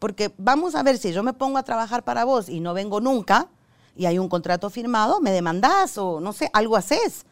[0.00, 3.00] Porque vamos a ver, si yo me pongo a trabajar para vos y no vengo
[3.00, 3.48] nunca,
[3.96, 7.26] y hay un contrato firmado, me demandás o no sé, algo haces.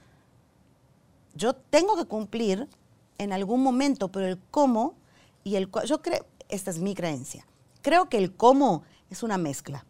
[1.34, 2.68] Yo tengo que cumplir
[3.16, 4.94] en algún momento, pero el cómo
[5.44, 7.46] y el yo creo, esta es mi creencia,
[7.80, 9.84] creo que el cómo es una mezcla.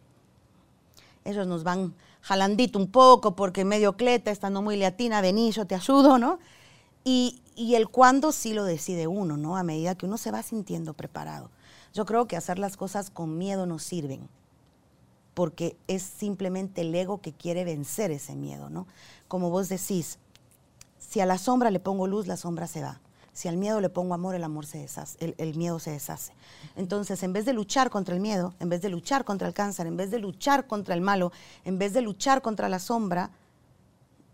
[1.24, 5.74] Ellos nos van jalandito un poco porque medio cleta, estando muy latina, vení, yo te
[5.74, 6.38] ayudo, ¿no?
[7.04, 9.56] Y, y el cuándo sí lo decide uno, ¿no?
[9.56, 11.50] A medida que uno se va sintiendo preparado.
[11.92, 14.28] Yo creo que hacer las cosas con miedo no sirven,
[15.34, 18.86] porque es simplemente el ego que quiere vencer ese miedo, ¿no?
[19.26, 20.18] Como vos decís,
[20.98, 23.00] si a la sombra le pongo luz, la sombra se va.
[23.38, 26.32] Si al miedo le pongo amor, el amor se deshace, el, miedo se deshace.
[26.74, 29.86] Entonces, en vez de luchar contra el miedo, en vez de luchar contra el cáncer,
[29.86, 31.30] en vez de luchar contra el malo,
[31.64, 33.30] en vez de luchar contra la sombra,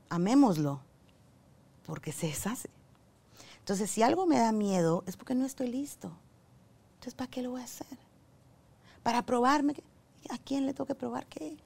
[0.09, 0.81] amémoslo,
[1.85, 2.71] porque se deshace.
[3.59, 6.11] Entonces, si algo me da miedo, es porque no estoy listo.
[6.95, 7.99] Entonces, ¿para qué lo voy a hacer?
[9.03, 9.75] Para probarme.
[10.31, 11.59] ¿A quién le tengo que probar qué?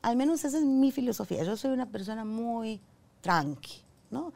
[0.00, 1.44] Al menos esa es mi filosofía.
[1.44, 2.80] Yo soy una persona muy
[3.20, 4.32] tranqui, ¿no?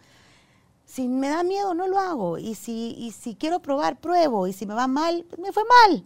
[0.87, 2.39] Si me da miedo, no lo hago.
[2.39, 4.47] Y si, y si quiero probar, pruebo.
[4.47, 6.05] Y si me va mal, pues me fue mal.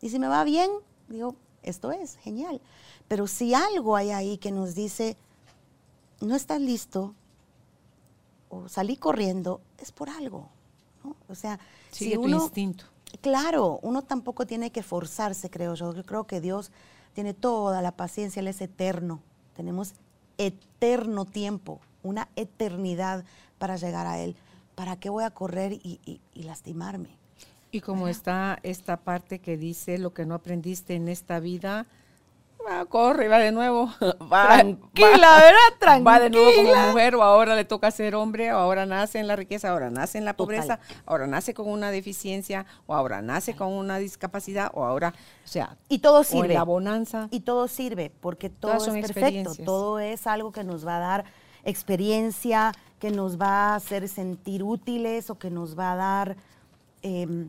[0.00, 0.70] Y si me va bien,
[1.08, 2.60] digo, esto es genial.
[3.06, 5.16] Pero si algo hay ahí que nos dice,
[6.20, 7.14] no estás listo,
[8.48, 10.48] o salí corriendo, es por algo.
[11.04, 11.16] ¿no?
[11.28, 12.84] O sea, si uno, instinto.
[13.20, 15.94] Claro, uno tampoco tiene que forzarse, creo yo.
[15.94, 16.70] Yo creo que Dios
[17.12, 19.20] tiene toda la paciencia, Él es eterno.
[19.54, 19.94] Tenemos
[20.38, 23.24] eterno tiempo, una eternidad
[23.60, 24.34] para llegar a Él.
[24.74, 27.10] ¿Para qué voy a correr y, lastimarme?
[27.70, 31.86] Y como está esta parte que dice, lo que no aprendiste en esta vida,
[32.68, 33.86] Va, corre, va de nuevo.
[34.30, 35.78] Va, tranquila, ¿verdad?
[35.78, 36.10] Tranquila.
[36.10, 39.26] Va de nuevo como mujer, o ahora le toca ser hombre, o ahora nace en
[39.26, 43.56] la riqueza, ahora nace en la pobreza, ahora nace con una deficiencia, o ahora nace
[43.56, 46.52] con una discapacidad, o ahora, o sea, y todo sirve.
[46.52, 47.28] la bonanza.
[47.30, 49.54] Y todo sirve, porque todo es perfecto.
[49.64, 51.24] Todo es algo que nos va a dar
[51.64, 56.36] experiencia, que nos va a hacer sentir útiles, o que nos va a dar.
[57.02, 57.48] Em,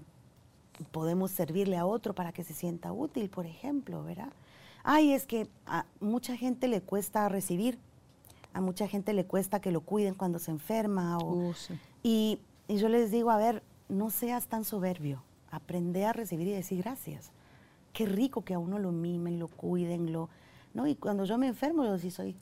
[0.92, 4.32] podemos servirle a otro para que se sienta útil, por ejemplo, ¿verdad?
[4.84, 7.78] ay, es que a mucha gente le cuesta recibir,
[8.54, 11.18] a mucha gente le cuesta que lo cuiden cuando se enferma.
[11.20, 11.54] Uh,
[12.04, 16.82] y, yo les digo, a ver, no seas tan soberbio, aprende a recibir y decir
[16.82, 17.32] gracias.
[17.94, 20.30] Qué rico que a uno lo mimen, lo cuiden, lo...
[20.74, 20.88] ¿no?
[20.88, 22.36] Y cuando yo me enfermo, yo sí soy,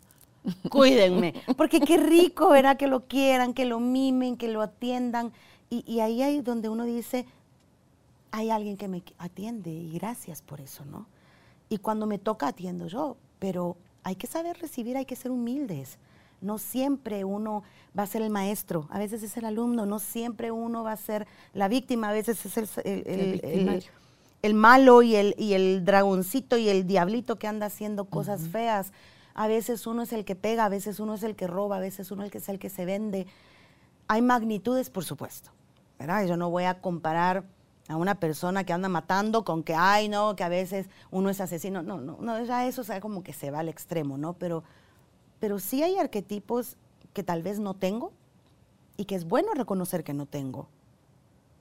[0.70, 2.78] cuídenme, porque qué rico, ¿verdad?
[2.78, 5.32] Que lo quieran, que lo mimen, que lo atiendan.
[5.70, 7.26] Y, y ahí hay donde uno dice,
[8.32, 11.06] hay alguien que me atiende y gracias por eso, ¿no?
[11.70, 15.98] y cuando me toca atiendo yo, pero hay que saber recibir, hay que ser humildes.
[16.42, 17.64] No siempre uno
[17.98, 20.98] va a ser el maestro, a veces es el alumno, no siempre uno va a
[20.98, 23.84] ser la víctima, a veces es el,
[24.42, 28.92] el, malo y el, y el dragoncito y el diablito que anda haciendo cosas feas.
[29.34, 31.80] A veces uno es el que pega, a veces uno es el que roba, a
[31.80, 33.28] veces uno es el que se vende.
[34.08, 35.52] Hay magnitudes, por supuesto,
[35.98, 36.26] ¿verdad?
[36.26, 37.44] Yo no voy a comparar
[37.90, 41.42] a una persona que anda matando con que, ay, no, que a veces uno es
[41.42, 41.82] asesino.
[41.82, 44.34] No, no, no, ya eso sea como que se va al extremo, ¿no?
[44.34, 44.64] Pero,
[45.40, 46.78] pero sí hay arquetipos
[47.14, 48.14] que tal vez no tengo
[48.96, 50.68] y que es bueno reconocer que no tengo.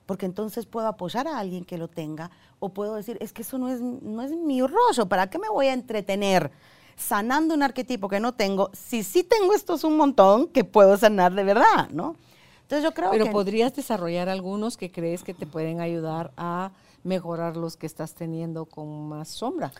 [0.05, 3.57] Porque entonces puedo apoyar a alguien que lo tenga o puedo decir, es que eso
[3.57, 6.51] no es, no es mi rollo, ¿para qué me voy a entretener
[6.99, 11.33] sanando un arquetipo que no tengo si sí tengo estos un montón que puedo sanar
[11.33, 12.15] de verdad, ¿no?
[12.61, 16.71] Entonces yo creo Pero podrías desarrollar algunos que crees que te pueden ayudar a
[17.03, 19.71] mejorar los que estás teniendo con más sombra.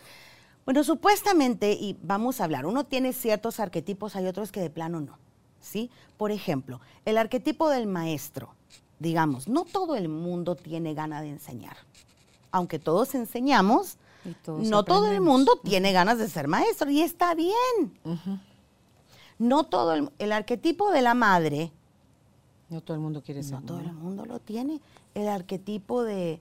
[0.64, 5.00] Bueno, supuestamente, y vamos a hablar, uno tiene ciertos arquetipos, hay otros que de plano
[5.00, 5.18] no.
[5.60, 5.90] ¿sí?
[6.16, 8.54] Por ejemplo, el arquetipo del maestro.
[8.98, 11.76] Digamos, no todo el mundo tiene ganas de enseñar.
[12.50, 13.96] Aunque todos enseñamos,
[14.46, 17.98] no todo el mundo tiene ganas de ser maestro y está bien.
[19.38, 21.72] No todo el, el arquetipo de la madre
[22.70, 23.54] no todo el mundo quiere ser.
[23.54, 24.80] No todo el mundo lo tiene.
[25.14, 26.40] El arquetipo de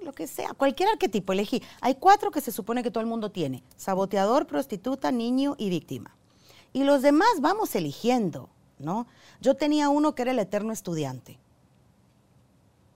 [0.00, 1.62] lo que sea, cualquier arquetipo elegí.
[1.82, 3.62] Hay cuatro que se supone que todo el mundo tiene.
[3.76, 6.16] Saboteador, prostituta, niño y víctima.
[6.72, 8.48] Y los demás vamos eligiendo,
[8.78, 9.06] ¿no?
[9.42, 11.38] Yo tenía uno que era el eterno estudiante.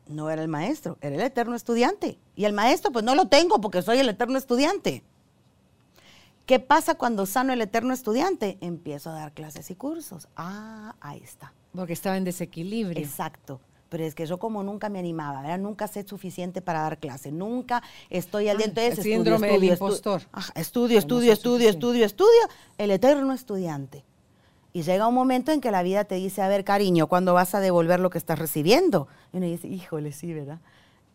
[0.07, 2.18] No era el maestro, era el eterno estudiante.
[2.36, 5.02] Y el maestro, pues no lo tengo porque soy el eterno estudiante.
[6.46, 8.59] ¿Qué pasa cuando sano el eterno estudiante?
[8.61, 10.28] Empiezo a dar clases y cursos.
[10.36, 11.55] Ah, ahí está.
[11.74, 13.02] Porque estaba en desequilibrio.
[13.02, 13.61] Exacto.
[13.88, 15.59] Pero es que yo como nunca me animaba, ¿verdad?
[15.59, 18.66] nunca sé suficiente para dar clase, nunca estoy al día.
[18.66, 20.22] Entonces, el síndrome estudio, del impostor.
[20.55, 24.05] estudio, estudio, estudio, estudio, estudio, el eterno estudiante.
[24.75, 27.55] Y llega un momento en que la vida te dice, a ver, cariño, ¿cuándo vas
[27.55, 29.09] a devolver lo que estás recibiendo?
[29.33, 30.61] Y uno dice, híjole, sí, ¿verdad?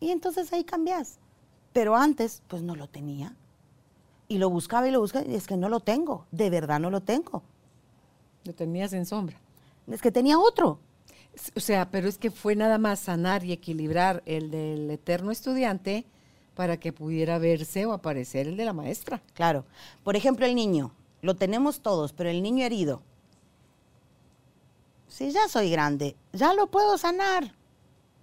[0.00, 1.18] Y entonces ahí cambias.
[1.72, 3.36] Pero antes, pues no lo tenía.
[4.26, 6.90] Y lo buscaba y lo buscaba, y es que no lo tengo, de verdad no
[6.90, 7.44] lo tengo.
[8.44, 9.36] Lo tenías en sombra
[9.94, 10.78] es que tenía otro.
[11.54, 16.04] O sea, pero es que fue nada más sanar y equilibrar el del eterno estudiante
[16.54, 19.22] para que pudiera verse o aparecer el de la maestra.
[19.34, 19.64] Claro.
[20.02, 20.92] Por ejemplo, el niño.
[21.22, 23.02] Lo tenemos todos, pero el niño herido.
[25.10, 27.52] Si ya soy grande, ya lo puedo sanar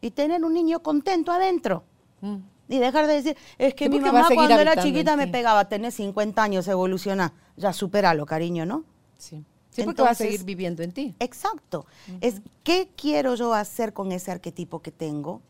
[0.02, 1.84] y tener un niño contento adentro.
[2.22, 2.38] Mm.
[2.70, 6.42] Y dejar de decir, es que mi mamá cuando era chiquita me pegaba, tenés 50
[6.42, 7.34] años, evoluciona.
[7.56, 8.84] Ya supéralo, cariño, ¿no?
[9.18, 9.44] Sí.
[9.70, 11.16] Sí, porque va a seguir viviendo en ti.
[11.20, 11.86] Exacto.
[12.20, 15.42] Es qué quiero yo hacer con ese arquetipo que tengo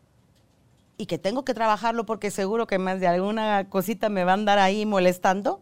[0.97, 4.33] y que tengo que trabajarlo porque seguro que más de alguna cosita me va a
[4.33, 5.61] andar ahí molestando.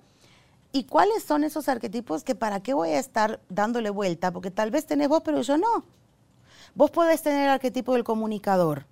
[0.75, 4.33] ¿Y cuáles son esos arquetipos que para qué voy a estar dándole vuelta?
[4.33, 5.85] Porque tal vez tenés vos, pero yo no.
[6.73, 8.85] Vos podés tener el arquetipo del comunicador,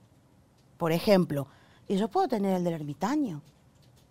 [0.78, 1.46] por ejemplo,
[1.90, 3.42] y yo puedo tener el del ermitaño.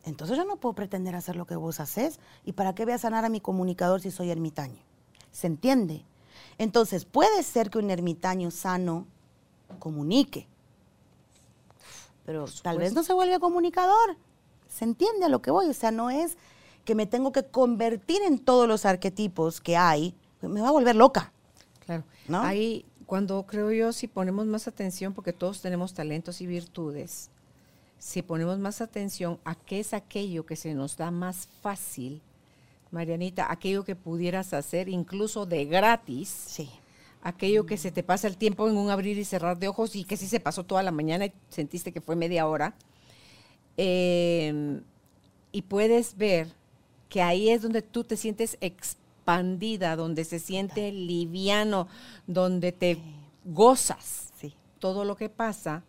[0.04, 2.20] Entonces yo no puedo pretender hacer lo que vos haces.
[2.44, 4.82] ¿Y para qué voy a sanar a mi comunicador si soy ermitaño?
[5.30, 6.04] ¿Se entiende?
[6.58, 9.06] Entonces, puede ser que un ermitaño sano
[9.78, 10.46] comunique,
[12.26, 14.18] pero tal vez no se vuelve comunicador.
[14.68, 15.70] ¿Se entiende a lo que voy?
[15.70, 16.36] O sea, no es
[16.84, 20.96] que me tengo que convertir en todos los arquetipos que hay, me va a volver
[20.96, 21.32] loca.
[21.84, 22.04] Claro.
[22.28, 22.40] ¿no?
[22.40, 27.30] Ahí, cuando creo yo, si ponemos más atención, porque todos tenemos talentos y virtudes,
[27.98, 32.20] si ponemos más atención a qué es aquello que se nos da más fácil,
[32.92, 36.28] Marianita, aquello que pudieras hacer incluso de gratis.
[36.28, 36.70] Sí.
[37.22, 40.04] Aquello que se te pasa el tiempo en un abrir y cerrar de ojos y
[40.04, 42.74] que sí se pasó toda la mañana y sentiste que fue media hora.
[43.76, 44.82] Em,
[45.52, 46.48] y puedes ver
[47.12, 51.86] que ahí es donde tú te sientes expandida, donde se siente liviano,
[52.26, 52.96] donde te
[53.44, 54.54] gozas sí.
[54.78, 55.84] todo lo que pasa.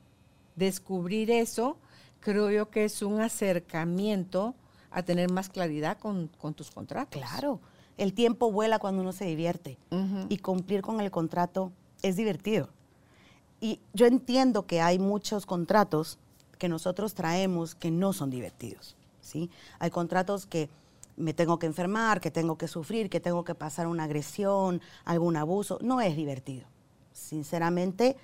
[0.58, 1.78] Descubrir eso,
[2.20, 4.54] creo yo que es un acercamiento
[4.92, 7.22] a tener más claridad con, tus contratos.
[7.22, 7.62] Claro,
[7.98, 9.78] el tiempo vuela cuando uno se divierte
[10.28, 11.72] y cumplir con el contrato
[12.02, 12.68] es divertido.
[13.62, 16.20] Y yo entiendo que hay muchos contratos
[16.58, 18.98] que nosotros traemos que no son divertidos.
[19.22, 19.50] ¿sí?
[19.80, 20.70] Hay contratos que
[21.16, 25.36] me tengo que enfermar, que tengo que sufrir, que tengo que pasar una agresión, algún
[25.38, 25.80] abuso.
[25.82, 26.66] No es divertido.
[27.12, 28.18] Sinceramente,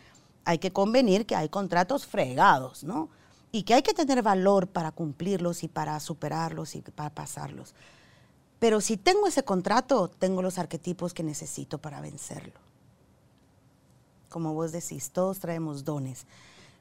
[0.46, 3.10] hay que convenir que hay contratos fregados, ¿no?
[3.52, 7.74] y que hay que tener valor para cumplirlos y para superarlos y para pasarlos.
[8.60, 12.60] Pero si tengo ese contrato, tengo los arquetipos que necesito para vencerlo.
[14.30, 16.26] Como vos decís, todos traemos dones.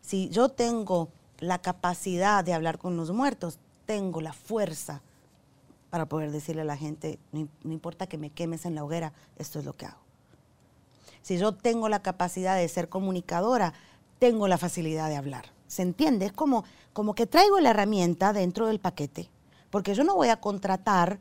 [0.02, 5.00] Si yo tengo la capacidad de hablar con los muertos, tengo la fuerza
[5.90, 9.12] para poder decirle a la gente, no, no importa que me quemes en la hoguera,
[9.36, 10.00] esto es lo que hago.
[11.22, 13.74] Si yo tengo la capacidad de ser comunicadora,
[14.18, 15.46] tengo la facilidad de hablar.
[15.66, 16.26] ¿Se entiende?
[16.26, 19.30] Es como, como que traigo la herramienta dentro del paquete,
[19.70, 21.18] porque yo no voy a contratar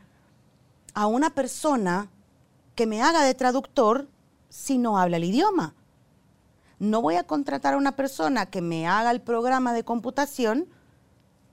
[0.93, 2.09] a una persona
[2.75, 4.07] que me haga de traductor
[4.49, 5.75] si no habla el idioma.
[6.79, 10.67] No voy a contratar a una persona que me haga el programa de computación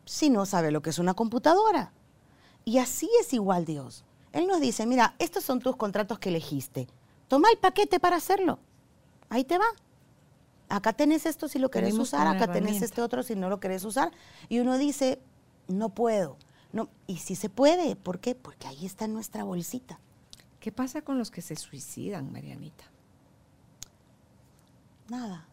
[0.05, 1.93] si no sabe lo que es una computadora.
[2.65, 4.05] Y así es igual Dios.
[4.33, 6.89] Él nos dice, mira, estos son tus contratos que elegiste.
[7.29, 8.59] Toma el paquete para hacerlo.
[9.29, 9.67] Ahí te va.
[10.69, 13.85] Acá tenés esto si lo querés usar, acá tenés este otro si no lo querés
[13.85, 14.13] usar.
[14.49, 15.21] Y uno dice,
[15.69, 16.37] no puedo.
[16.73, 17.95] No, y sí se puede.
[17.97, 18.35] ¿Por qué?
[18.35, 20.01] Porque ahí está nuestra bolsita.
[20.59, 22.85] ¿Qué pasa con los que se suicidan, Marianita?
[25.09, 25.47] Nada.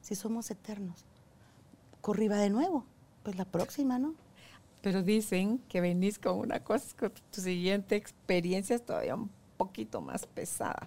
[0.00, 1.04] Si somos eternos.
[2.00, 2.84] Corriba de nuevo.
[3.22, 4.14] Pues la próxima, ¿no?
[4.84, 10.02] Pero dicen que venís con una cosa, con tu siguiente experiencia es todavía un poquito
[10.02, 10.86] más pesada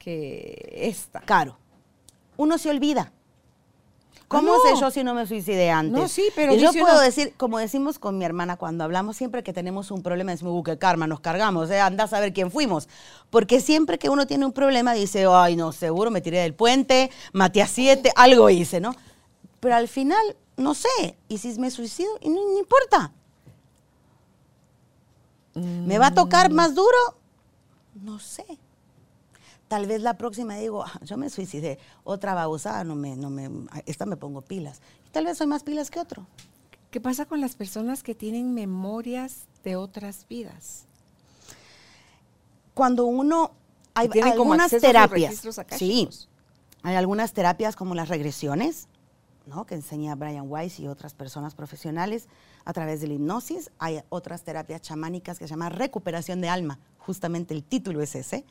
[0.00, 1.20] que esta.
[1.20, 1.56] Caro.
[2.36, 3.12] Uno se olvida.
[4.26, 4.74] ¿Cómo Ah, no.
[4.74, 5.96] sé yo si no me suicidé antes?
[5.96, 9.44] No, sí, pero Y yo puedo decir, como decimos con mi hermana cuando hablamos, siempre
[9.44, 12.88] que tenemos un problema, decimos, qué karma, nos cargamos, eh, anda a saber quién fuimos.
[13.30, 17.12] Porque siempre que uno tiene un problema, dice, ay, no, seguro me tiré del puente,
[17.32, 18.96] maté a siete, algo hice, ¿no?
[19.60, 23.12] Pero al final, no sé, y si me suicido, y no, no importa.
[25.54, 26.98] ¿Me va a tocar más duro?
[27.94, 28.44] No sé.
[29.68, 33.48] Tal vez la próxima digo, "Ah, yo me suicidé, otra babosada, no me, no me,
[33.86, 34.80] esta me pongo pilas.
[35.06, 36.26] Y tal vez soy más pilas que otro.
[36.90, 40.84] ¿Qué pasa con las personas que tienen memorias de otras vidas?
[42.74, 43.52] Cuando uno,
[43.94, 45.42] hay, algunas terapias,
[45.76, 46.08] sí,
[46.82, 48.88] hay algunas terapias como las regresiones,
[49.46, 49.66] ¿no?
[49.66, 52.28] que enseña Brian Weiss y otras personas profesionales
[52.64, 53.70] a través de la hipnosis.
[53.78, 58.44] Hay otras terapias chamánicas que se llama recuperación de alma, justamente el título es ese,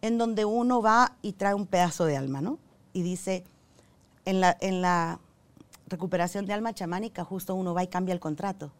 [0.00, 2.58] en donde uno va y trae un pedazo de alma, ¿no?
[2.92, 3.44] Y dice,
[4.24, 4.40] en
[4.80, 5.20] la,
[5.86, 8.70] recuperación de alma chamánica justo uno va y cambia el contrato.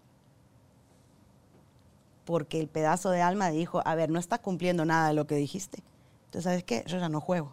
[2.27, 5.37] Porque el pedazo de alma dijo, a ver, no está cumpliendo nada de lo que
[5.37, 5.83] dijiste.
[6.27, 6.85] Entonces, ¿sabes qué?
[6.87, 7.53] Yo ya no juego.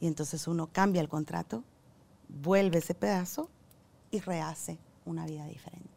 [0.00, 1.62] Y entonces uno cambia el contrato,
[2.42, 3.48] vuelve ese pedazo
[4.10, 5.88] y rehace una vida diferente.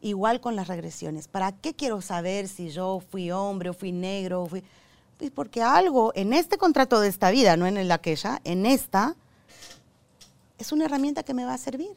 [0.00, 1.26] Igual con las regresiones.
[1.28, 4.42] ¿Para qué quiero saber si yo fui hombre o fui negro?
[4.42, 4.62] o fui-
[5.18, 9.16] Pues porque algo en este contrato de esta vida, no en de aquella, en esta,
[10.58, 11.96] es una herramienta que me va a servir.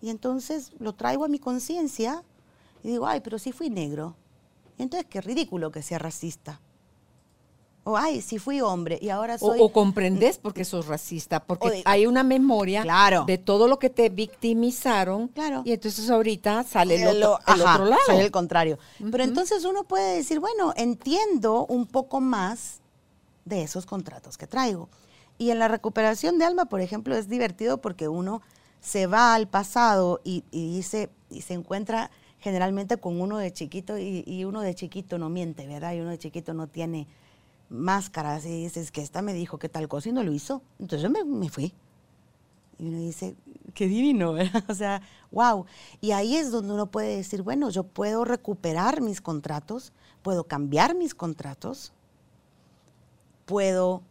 [0.00, 2.22] Y entonces lo traigo a mi conciencia
[2.82, 4.14] y digo, ay, pero sí fui negro.
[4.78, 6.60] Y entonces qué ridículo que sea racista.
[7.86, 9.58] O, ay, sí fui hombre y ahora O, soy...
[9.60, 13.24] o comprendes porque sos racista, porque O de- hay una memoria Claro.
[13.26, 15.28] de todo lo que te victimizaron.
[15.28, 15.62] Claro.
[15.66, 18.00] Y entonces ahorita sale el, El otro, o- el ajá, otro lado.
[18.06, 18.78] Soy el contrario.
[19.10, 22.80] Pero entonces uno puede decir, bueno, entiendo un poco más
[23.44, 24.88] de esos contratos que traigo.
[25.36, 28.40] Y en la recuperación de alma, por ejemplo, es divertido porque uno
[28.80, 33.98] se va al pasado y, y dice, y se encuentra generalmente con uno de chiquito,
[33.98, 35.94] y, y uno de chiquito no miente, ¿verdad?
[35.94, 37.06] Y uno de chiquito no tiene
[37.74, 40.62] máscaras y dices que esta me dijo que tal cosa y no lo hizo.
[40.78, 41.74] Entonces yo me, me fui.
[42.78, 43.36] Y uno dice,
[43.74, 44.64] qué divino, ¿verdad?
[44.68, 45.66] O sea, wow.
[46.00, 50.94] Y ahí es donde uno puede decir, bueno, yo puedo recuperar mis contratos, puedo cambiar
[50.94, 51.92] mis contratos,
[53.44, 54.02] puedo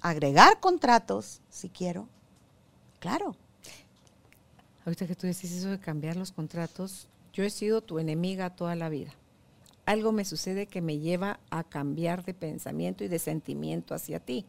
[0.00, 2.08] agregar contratos si quiero.
[2.98, 3.36] Claro.
[4.84, 8.74] Ahorita que tú decís eso de cambiar los contratos, yo he sido tu enemiga toda
[8.74, 9.12] la vida.
[9.84, 14.46] Algo me sucede que me lleva a cambiar de pensamiento y de sentimiento hacia ti.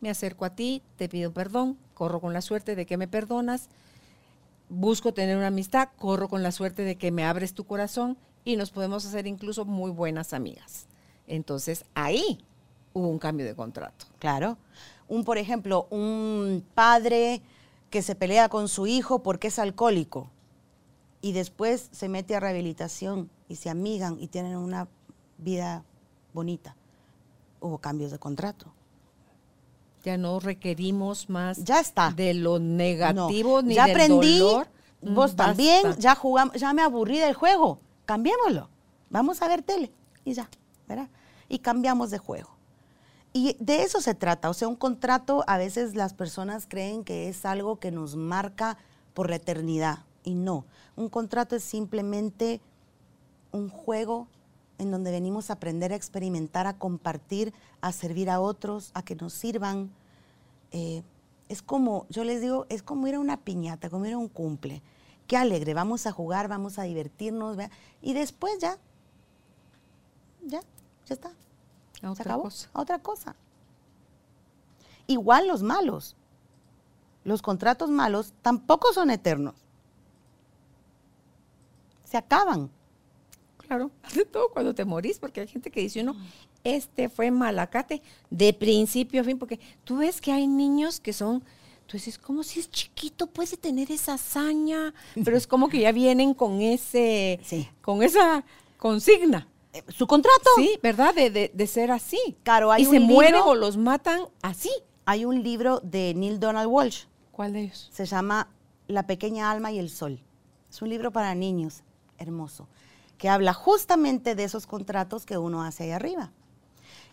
[0.00, 3.68] Me acerco a ti, te pido perdón, corro con la suerte de que me perdonas,
[4.68, 8.56] busco tener una amistad, corro con la suerte de que me abres tu corazón y
[8.56, 10.86] nos podemos hacer incluso muy buenas amigas.
[11.26, 12.38] Entonces ahí
[12.92, 14.06] hubo un cambio de contrato.
[14.18, 14.58] Claro.
[15.08, 17.42] Un, por ejemplo, un padre
[17.90, 20.30] que se pelea con su hijo porque es alcohólico
[21.22, 24.88] y después se mete a rehabilitación y se amigan y tienen una
[25.38, 25.84] vida
[26.32, 26.76] bonita.
[27.60, 28.72] Hubo cambios de contrato.
[30.04, 32.10] Ya no requerimos más Ya está.
[32.12, 34.68] de lo negativo No, ni ya del aprendí, dolor.
[35.02, 36.00] vos Mm, también, basta.
[36.00, 37.80] ya jugamos, ya me aburrí del juego.
[38.06, 38.68] Cambiémoslo.
[39.10, 39.90] Vamos a ver tele
[40.24, 40.48] y ya,
[40.86, 41.08] ¿verdad?
[41.48, 42.50] Y cambiamos de juego.
[43.32, 47.28] Y de eso se trata, o sea, un contrato a veces las personas creen que
[47.28, 48.78] es algo que nos marca
[49.14, 50.64] por la eternidad y no.
[50.96, 52.60] Un contrato es simplemente
[53.52, 54.28] un juego
[54.78, 59.16] en donde venimos a aprender a experimentar, a compartir, a servir a otros, a que
[59.16, 59.90] nos sirvan.
[60.70, 61.02] Eh,
[61.48, 64.28] es como, yo les digo, es como ir a una piñata, como ir a un
[64.28, 64.82] cumple.
[65.26, 67.56] Qué alegre, vamos a jugar, vamos a divertirnos,
[68.00, 68.78] y después ya,
[70.46, 70.60] ya,
[71.06, 71.28] ya está.
[71.28, 71.34] A
[72.00, 72.70] Se otra acabó, cosa.
[72.72, 73.36] a otra cosa.
[75.06, 76.16] Igual los malos.
[77.24, 79.54] Los contratos malos tampoco son eternos.
[82.04, 82.70] Se acaban.
[83.68, 86.16] Claro, de todo cuando te morís, porque hay gente que dice uno,
[86.64, 91.40] este fue malacate de principio a fin, porque tú ves que hay niños que son,
[91.86, 94.92] tú dices, como si es chiquito puede tener esa hazaña,
[95.24, 97.68] pero es como que ya vienen con ese, Sí.
[97.80, 98.44] con esa
[98.78, 99.46] consigna.
[99.72, 100.48] Eh, Su contrato.
[100.56, 101.14] Sí, ¿verdad?
[101.14, 102.18] De, de- de ser así.
[102.42, 104.70] Claro, hay y un se mueren o los matan así.
[105.04, 107.88] Hay un libro de Neil Donald Walsh, ¿Cuál de ellos?
[107.92, 108.48] se llama
[108.88, 110.20] La pequeña alma y el sol.
[110.70, 111.82] Es un libro para niños,
[112.18, 112.66] hermoso,
[113.18, 116.30] que habla justamente de esos contratos que uno hace ahí arriba.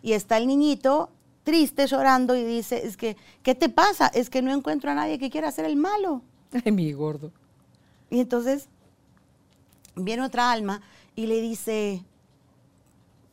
[0.02, 1.10] Y está el niñito
[1.44, 4.08] triste, llorando y dice, es que, ¿qué te pasa?
[4.08, 6.22] Es que no encuentro a nadie que quiera hacer el malo.
[6.52, 7.32] Ay, mi gordo.
[8.10, 8.68] Y entonces
[9.96, 10.82] viene otra alma
[11.16, 12.04] y le dice,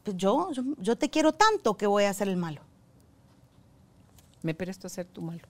[0.03, 2.63] pues yo, yo, yo te quiero tanto que voy a hacer el malo.
[4.43, 5.43] Me presto a ser tu malo.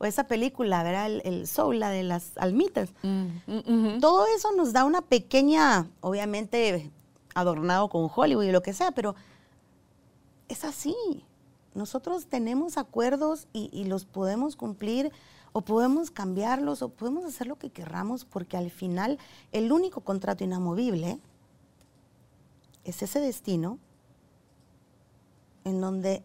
[0.00, 1.06] O esa película, ¿verdad?
[1.06, 2.88] El, el Soul, la de las almitas.
[3.02, 4.00] Mm, mm.
[4.00, 6.90] Todo eso nos da una pequeña, obviamente
[7.34, 9.14] adornado con Hollywood y lo que sea, pero
[10.48, 10.96] es así.
[11.74, 15.12] Nosotros tenemos acuerdos y, y los podemos cumplir
[15.52, 19.18] o podemos cambiarlos o podemos hacer lo que querramos porque al final
[19.52, 21.20] el único contrato inamovible
[22.84, 23.78] es ese destino
[25.64, 26.22] en donde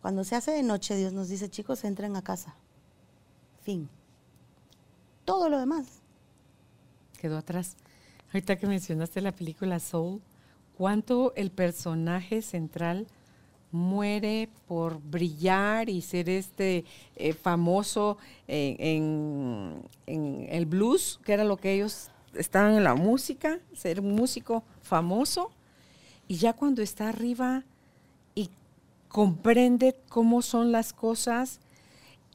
[0.00, 2.56] cuando se hace de noche Dios nos dice, chicos, entren a casa.
[3.68, 3.86] Fin.
[5.26, 6.00] Todo lo demás.
[7.20, 7.76] quedó atrás.
[8.32, 10.22] Ahorita que mencionaste la película Soul,
[10.78, 13.06] ¿cuánto el personaje central
[13.70, 18.16] muere por brillar y ser este eh, famoso
[18.46, 24.00] en, en- en el blues, que era lo que ellos estaban en la música, ser
[24.00, 25.50] un músico famoso?
[26.26, 27.64] Y ya cuando está arriba
[28.34, 28.48] y
[29.08, 31.60] comprende cómo son las cosas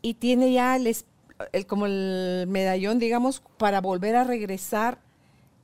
[0.04, 1.06] y tiene ya el, es-
[1.52, 5.00] el- como el medallón, digamos, para volver a regresar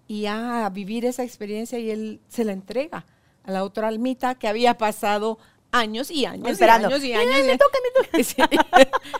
[0.08, 3.06] y a vivir esa experiencia y él se la entrega
[3.44, 5.38] a la otra almita que había pasado
[5.72, 6.90] años y años Esperando.
[6.90, 7.46] y años y años.
[7.46, 7.78] me toca,
[8.14, 8.36] me Sí.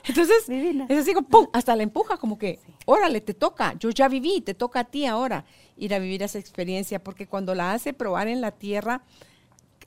[0.08, 0.88] Entonces, Divina.
[0.90, 1.48] es así como, ¡pum!
[1.54, 5.06] Hasta la empuja, como que, órale, te toca, yo ya viví, te toca a ti
[5.06, 5.46] ahora
[5.78, 9.04] ir a vivir esa experiencia, porque cuando la hace probar en la tierra,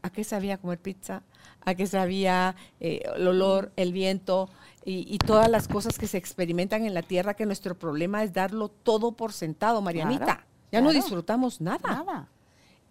[0.03, 1.23] ¿a qué sabía comer pizza?
[1.65, 4.49] ¿A qué sabía eh, el olor, el viento
[4.85, 7.35] y, y todas las cosas que se experimentan en la tierra?
[7.35, 10.25] Que nuestro problema es darlo todo por sentado, Marianita.
[10.25, 10.41] Claro,
[10.73, 11.79] ya no disfrutamos nada.
[11.89, 12.29] Nada.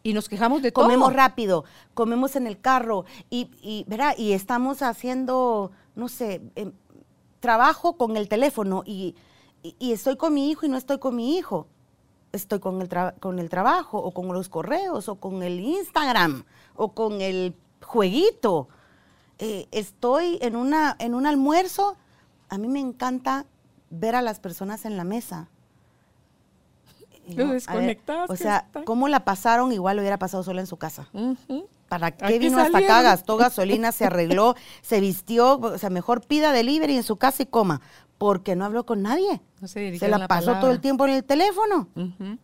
[0.03, 1.17] Y nos quejamos de comemos todo.
[1.17, 1.63] rápido,
[1.93, 4.15] comemos en el carro y, y, ¿verdad?
[4.17, 6.71] y estamos haciendo, no sé, em,
[7.39, 9.15] trabajo con el teléfono y,
[9.61, 11.67] y- y estoy con mi hijo y no estoy con mi hijo.
[12.31, 12.89] Estoy con el,
[13.19, 18.69] con el trabajo o con los correos o con el Instagram o con el jueguito.
[19.43, 21.97] Eh, estoy en, una, en un almuerzo.
[22.47, 23.47] A mí me encanta
[23.89, 25.49] ver a las personas en la mesa.
[27.27, 29.71] Lo ver, desconectaste, O sea, ¿cómo la pasaron?
[29.71, 31.09] Igual lo hubiera pasado sola en su casa.
[31.89, 33.01] ¿Para ¿A qué vino hasta acá?
[33.01, 35.57] Gastó gasolina, se arregló, se vistió.
[35.57, 37.81] O sea, mejor pida delivery en su casa y coma.
[38.19, 39.41] Porque no habló con nadie.
[39.59, 41.87] No se Se la, la pasó todo el tiempo en el teléfono.
[41.95, 42.37] Ujú.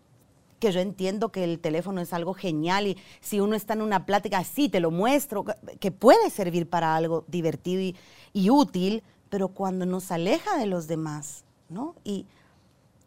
[0.59, 4.05] Que yo entiendo que el teléfono es algo genial y si uno está en una
[4.05, 5.45] plática, sí, te lo muestro,
[5.79, 7.95] que puede servir para algo divertido y,
[8.33, 11.95] y útil, pero cuando nos aleja de los demás, ¿no?
[12.03, 12.25] Y,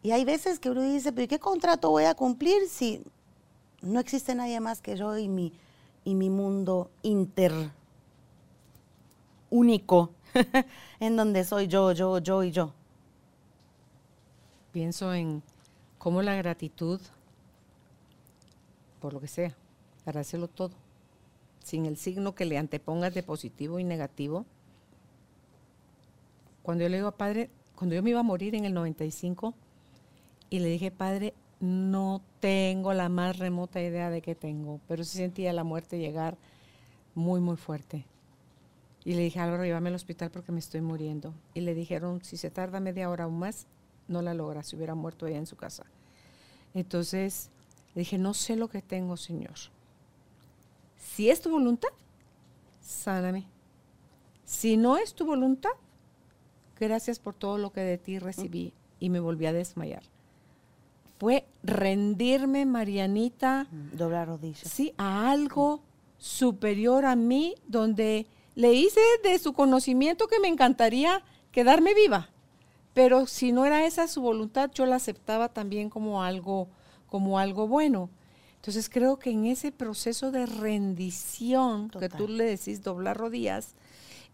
[0.03, 3.03] y hay veces que uno dice, pero ¿qué contrato voy a cumplir si
[3.81, 5.53] no existe nadie más que yo y mi,
[6.03, 7.53] y mi mundo inter
[9.49, 10.11] único,
[10.99, 12.73] en donde soy yo, yo, yo y yo?
[14.71, 15.43] Pienso en
[15.97, 16.99] cómo la gratitud,
[19.01, 19.55] por lo que sea,
[20.05, 20.71] para todo,
[21.63, 24.45] sin el signo que le antepongas de positivo y negativo.
[26.63, 29.53] Cuando yo le digo a padre, cuando yo me iba a morir en el 95,
[30.49, 35.17] y le dije, padre, no tengo la más remota idea de qué tengo, pero sí
[35.17, 36.37] sentía la muerte llegar
[37.15, 38.05] muy, muy fuerte.
[39.03, 41.33] Y le dije, Álvaro, llévame al hospital porque me estoy muriendo.
[41.55, 43.65] Y le dijeron, si se tarda media hora o más,
[44.07, 45.85] no la logra, si hubiera muerto ella en su casa.
[46.73, 47.49] Entonces,
[47.93, 49.55] le dije, no sé lo que tengo, Señor.
[50.97, 51.89] Si es tu voluntad,
[52.79, 53.47] sáname.
[54.45, 55.71] Si no es tu voluntad,
[56.79, 58.73] gracias por todo lo que de ti recibí.
[58.99, 60.03] Y me volví a desmayar.
[61.17, 64.67] Fue rendirme, Marianita, Doblar rodillas.
[64.67, 65.81] sí, a algo
[66.17, 72.29] superior a mí, donde le hice de su conocimiento que me encantaría quedarme viva.
[72.93, 76.67] Pero si no era esa su voluntad, yo la aceptaba también como algo,
[77.11, 78.09] como algo bueno.
[78.55, 83.75] Entonces creo que en ese proceso de rendición que tú le decís doblar rodillas,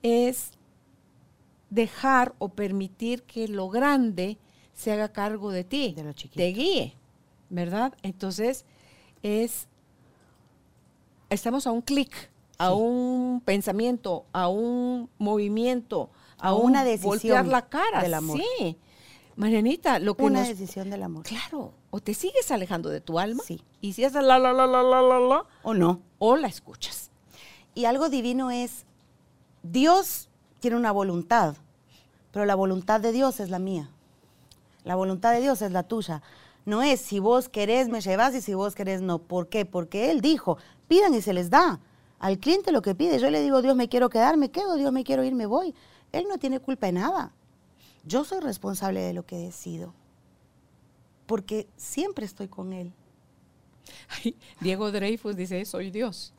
[0.03, 0.51] es
[1.69, 4.37] dejar o permitir que lo grande
[4.73, 6.37] se haga cargo de ti, De lo chiquito.
[6.37, 6.93] te guíe,
[7.49, 7.93] ¿verdad?
[8.03, 8.63] Entonces,
[9.23, 9.67] es,
[11.29, 12.13] estamos a un clic,
[12.57, 18.01] a un pensamiento, a un movimiento, a, A un una decisión voltear la cara.
[18.03, 18.39] del amor.
[18.59, 18.77] Sí.
[19.35, 21.23] Marianita, lo que Una nos- decisión del amor.
[21.23, 23.61] Claro, o te sigues alejando de tu alma Sí.
[23.81, 26.01] y si haces la la la la la la la ¿O no?
[26.19, 27.11] o la escuchas.
[27.75, 28.85] Y algo divino es,
[29.63, 30.29] Dios
[30.59, 31.55] tiene una voluntad,
[32.31, 33.89] pero la voluntad de Dios es la mía.
[34.83, 36.21] La voluntad de Dios es la tuya.
[36.65, 39.19] No es si vos querés me llevas y si vos querés no.
[39.19, 39.65] ¿Por qué?
[39.65, 40.57] Porque Él dijo,
[40.87, 41.79] pidan y se les da.
[42.19, 44.91] Al cliente lo que pide, yo le digo, Dios me quiero quedar, me quedo, Dios
[44.91, 45.75] me quiero ir, me voy.
[46.11, 47.31] Él no tiene culpa de nada.
[48.05, 49.93] Yo soy responsable de lo que decido.
[51.27, 52.91] Porque siempre estoy con Él.
[54.09, 56.33] Ay, Diego Dreyfus dice, soy Dios.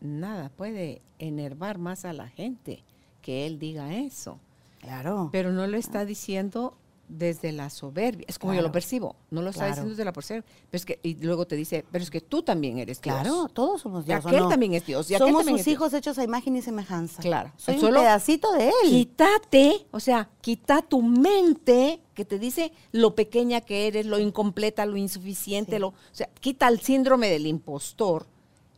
[0.00, 2.82] Nada puede enervar más a la gente
[3.22, 4.38] que él diga eso.
[4.80, 5.30] Claro.
[5.32, 6.76] Pero no lo está diciendo
[7.18, 8.24] desde la soberbia.
[8.28, 9.16] Es como yo lo percibo.
[9.30, 9.70] No lo está Claro.
[9.72, 10.44] diciendo desde la soberbia.
[10.70, 13.14] Pero es que, y luego te dice, pero es que tú también eres Dios.
[13.14, 14.24] Claro, todos somos Y Dios.
[14.24, 14.48] ¿o aquel no?
[14.48, 15.10] también es Dios.
[15.10, 15.74] Y aquel Somos también sus es Dios.
[15.74, 17.22] hijos hechos a imagen y semejanza.
[17.22, 17.52] Claro.
[17.56, 18.90] Soy Solo un pedacito de él.
[18.90, 24.86] Quítate, o sea, quita tu mente que te dice lo pequeña que eres, lo incompleta,
[24.86, 25.78] lo insuficiente, Sí.
[25.80, 28.26] lo, o sea, quita el síndrome del impostor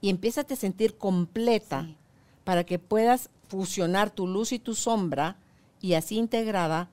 [0.00, 1.96] y empiézate a sentir completa Sí.
[2.44, 5.36] para que puedas fusionar tu luz y tu sombra
[5.80, 6.90] y así integrada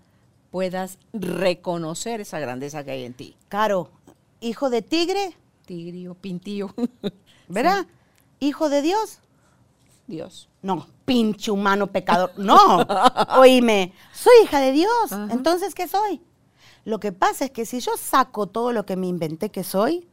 [0.53, 3.35] puedas reconocer esa grandeza que hay en ti.
[3.49, 3.89] Caro,
[4.39, 5.35] hijo de tigre,
[5.65, 6.69] Tigrio, pintillo,
[7.47, 7.87] ¿verdad?
[8.39, 9.17] Hijo de Dios.
[10.05, 10.49] Dios.
[10.61, 12.33] No, pinche humano pecador.
[12.37, 12.85] No,
[13.39, 15.11] oíme, soy hija de Dios.
[15.11, 15.33] Ajá.
[15.33, 16.21] Entonces, ¿qué soy?
[16.85, 20.07] Lo que pasa es que si yo saco todo lo que me inventé que soy,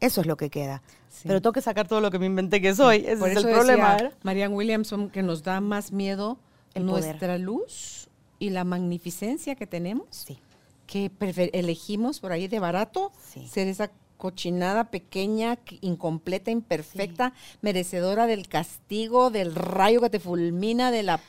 [0.00, 0.82] eso es lo que queda.
[1.10, 1.28] Sí.
[1.28, 3.04] Pero tengo que sacar todo lo que me inventé que soy.
[3.04, 3.96] Ese Por es eso el problema.
[3.96, 4.12] ¿verdad?
[4.22, 6.38] Marianne Williamson que nos da más miedo
[6.72, 7.04] El poder.
[7.04, 8.09] nuestra luz
[8.40, 10.40] y la magnificencia que tenemos, Sí.
[10.88, 11.12] que
[11.52, 13.46] elegimos por ahí de barato Sí.
[13.46, 17.32] ser esa cochinada pequeña, que- incompleta, imperfecta,
[17.62, 21.20] merecedora del castigo, del rayo que te fulmina, de la...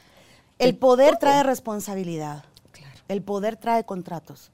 [0.58, 2.44] El de poder trae responsabilidad.
[2.72, 3.00] Claro.
[3.08, 4.52] El poder trae contratos.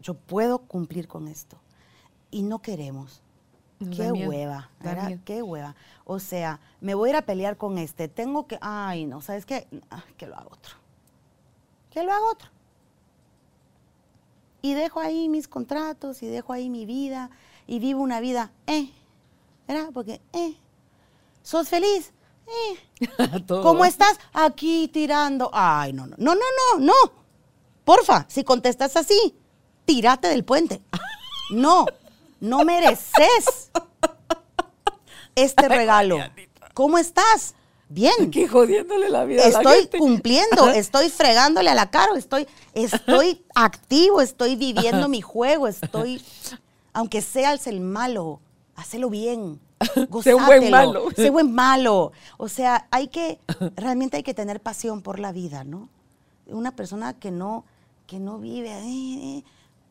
[0.00, 1.58] Yo puedo cumplir con esto.
[2.30, 3.22] Y no queremos.
[3.96, 4.70] Qué hueva.
[5.24, 5.74] Qué hueva.
[6.04, 8.08] O sea, me voy a ir a pelear con este.
[8.08, 9.66] Tengo que, ay, no, ¿sabes qué?
[9.90, 10.74] Ah, que lo haga otro.
[11.90, 12.48] Que lo haga otro.
[14.62, 17.30] Y dejo ahí mis contratos y dejo ahí mi vida
[17.66, 18.90] y vivo una vida, eh,
[19.66, 19.90] ¿verdad?
[19.94, 20.56] Porque, eh,
[21.42, 22.12] ¿sos feliz?
[22.46, 23.06] Eh.
[23.46, 24.18] ¿Cómo estás?
[24.32, 25.50] Aquí tirando.
[25.52, 27.12] Ay, no, no, no, no, no, no.
[27.84, 29.34] Porfa, si contestas así,
[29.84, 30.82] tírate del puente.
[31.50, 31.86] No,
[32.40, 33.70] no mereces
[35.34, 36.18] este regalo.
[36.74, 37.54] ¿Cómo estás?
[37.92, 38.14] Bien.
[38.22, 39.98] Aquí jodiéndole la vida a la Estoy gente.
[39.98, 46.22] cumpliendo, estoy fregándole a la cara, estoy, estoy activo, estoy viviendo mi juego, estoy,
[46.92, 48.40] aunque seas el malo,
[48.76, 49.60] hacelo bien.
[50.22, 51.08] Sé un buen malo.
[51.16, 52.12] Sé buen malo.
[52.38, 53.40] O sea, hay que,
[53.74, 55.88] realmente hay que tener pasión por la vida, ¿no?
[56.46, 57.64] Una persona que no,
[58.06, 59.44] que no vive, eh,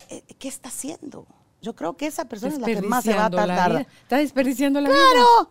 [0.10, 1.26] eh, ¿qué está haciendo?
[1.62, 3.88] Yo creo que esa persona es la que más se va a tardar.
[4.04, 5.00] Está desperdiciando la vida.
[5.12, 5.50] Claro,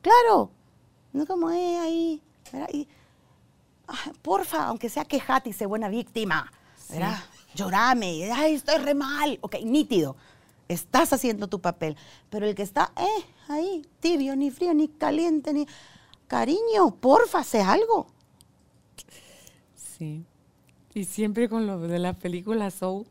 [0.00, 0.50] claro.
[1.12, 2.68] No es como, eh, ahí, ¿verdad?
[2.72, 2.88] Y,
[3.88, 6.50] ah, porfa, aunque sea quejate y sé buena víctima,
[6.90, 7.18] ¿verdad?
[7.54, 9.38] Llorame, ay, estoy re mal.
[9.42, 10.16] Ok, nítido.
[10.68, 11.96] Estás haciendo tu papel.
[12.30, 15.66] Pero el que está, eh, ahí, tibio, ni frío, ni caliente, ni.
[16.28, 18.06] Cariño, porfa, sé algo.
[19.74, 20.24] Sí.
[20.94, 23.06] Y siempre con lo de la película Soul,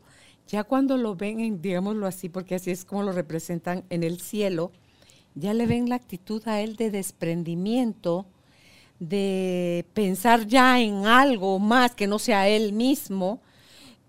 [0.48, 4.20] ya cuando lo ven, en, digámoslo así, porque así es como lo representan en el
[4.20, 4.72] cielo,
[5.34, 8.26] ya le ven la actitud a él de desprendimiento,
[8.98, 13.40] de pensar ya en algo más que no sea él mismo.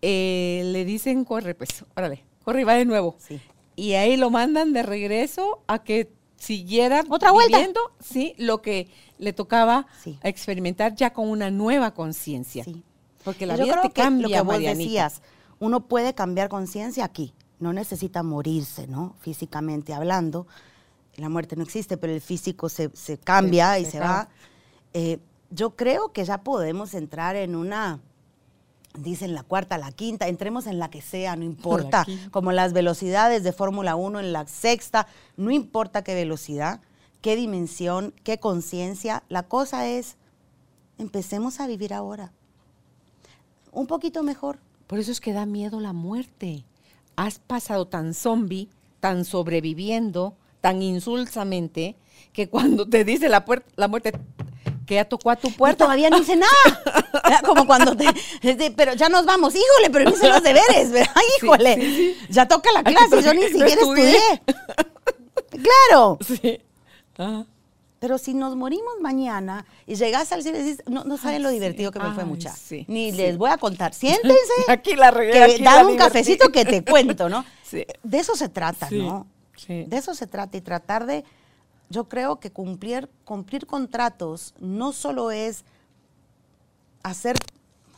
[0.01, 3.15] Eh, le dicen, corre, pues, órale, corre y va de nuevo.
[3.19, 3.39] Sí.
[3.75, 7.57] Y ahí lo mandan de regreso a que siguiera Otra vuelta.
[7.57, 10.19] viviendo, sí, lo que le tocaba Sí.
[10.23, 12.63] experimentar ya con una nueva conciencia.
[12.65, 12.83] Sí.
[13.23, 14.77] Porque la Yo vida creo te que cambia, lo que vos Marianita.
[14.83, 15.21] decías,
[15.59, 17.33] uno puede cambiar conciencia aquí.
[17.59, 19.15] No necesita morirse, ¿no?
[19.21, 20.45] Físicamente hablando.
[21.15, 24.29] La muerte no existe, pero el físico se, se cambia Se- y se va.
[24.93, 25.19] Eh,
[25.51, 27.99] yo creo que ya podemos entrar en una,
[28.97, 32.05] dicen la cuarta, la quinta, entremos en la que sea, no importa.
[32.31, 35.07] Como las velocidades de Fórmula 1 en la sexta,
[35.37, 36.81] no importa qué velocidad,
[37.21, 39.23] qué dimensión, qué conciencia.
[39.29, 40.17] La cosa es,
[40.97, 42.31] empecemos a vivir ahora.
[43.71, 44.59] Un poquito mejor.
[44.87, 46.65] Por eso es que da miedo la muerte.
[47.15, 51.97] Has pasado tan zombie, tan sobreviviendo, tan insulsamente,
[52.31, 54.13] que cuando te dice la, puer- la muerte
[54.87, 57.41] que ya tocó a tu puerta, todavía no hice nada.
[57.45, 58.05] Como cuando te,
[58.41, 61.13] es de, pero ya nos vamos, híjole, pero no hice los deberes, ¿verdad?
[61.37, 64.15] Híjole, sí, ya toca la clase, yo ni siquiera estudié.
[64.17, 64.41] estudié.
[65.89, 66.17] Claro.
[66.25, 66.61] Sí.
[67.17, 67.43] Ah.
[67.99, 71.49] Pero si nos morimos mañana y llegas al cielo y dices, no, no saben lo
[71.49, 72.53] divertido que me fue Ay, mucha.
[72.55, 73.93] sí, Ni les voy a contar.
[74.03, 74.37] Siéntense.
[74.67, 75.97] Aquí la regué, dame un divertí.
[75.97, 77.45] cafecito que te cuento, ¿no?
[77.63, 77.85] Sí.
[78.01, 79.27] De eso se trata, ¿no?
[79.67, 81.23] De eso se trata y tratar de,
[81.89, 85.63] yo creo que cumplir, cumplir contratos no solo es
[87.03, 87.35] hacer,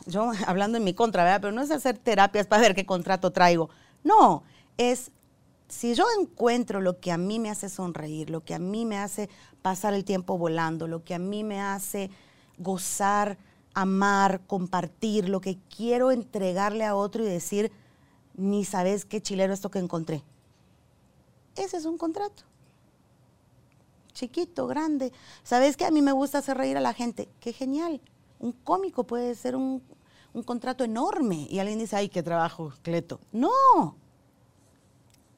[0.06, 1.40] yo hablando en mi contra.
[1.40, 3.70] Pero no es hacer terapias para ver qué contrato traigo.
[4.04, 4.42] No,
[4.76, 5.10] es
[5.68, 8.98] si yo encuentro lo que a mí me hace sonreír, lo que a mí me
[8.98, 9.28] hace
[9.62, 12.10] pasar el tiempo volando, lo que a mí me hace
[12.58, 13.36] gozar,
[13.74, 17.72] amar, compartir, lo que quiero entregarle a otro y decir,
[18.34, 20.22] ni sabes qué chilero esto que encontré.
[21.56, 22.44] Ese es un contrato.
[24.12, 25.12] Chiquito, grande.
[25.42, 25.84] ¿Sabes qué?
[25.84, 27.28] A mí me gusta hacer reír a la gente.
[27.40, 28.00] Qué genial.
[28.38, 29.82] Un cómico puede ser un,
[30.32, 31.46] un contrato enorme.
[31.50, 33.20] Y alguien dice, ay, qué trabajo, Cleto.
[33.32, 33.96] No.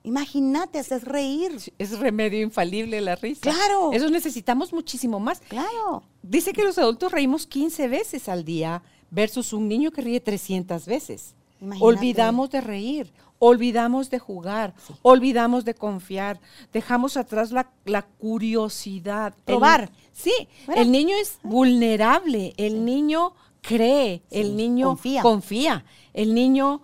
[0.05, 1.59] Imagínate, haces reír.
[1.77, 3.43] Es remedio infalible la risa.
[3.43, 3.93] Claro.
[3.93, 5.41] Eso necesitamos muchísimo más.
[5.41, 6.03] Claro.
[6.23, 10.87] Dice que los adultos reímos 15 veces al día versus un niño que ríe 300
[10.87, 11.35] veces.
[11.61, 11.85] Imagínate.
[11.85, 16.41] Olvidamos de reír, olvidamos de jugar, olvidamos de confiar,
[16.73, 19.35] dejamos atrás la, la curiosidad.
[19.39, 19.91] El- Probar.
[20.13, 20.33] sí,
[20.75, 25.23] el niño es vulnerable, el niño cree, Sí, el niño confía.
[25.23, 25.85] confía,
[26.15, 26.83] el niño...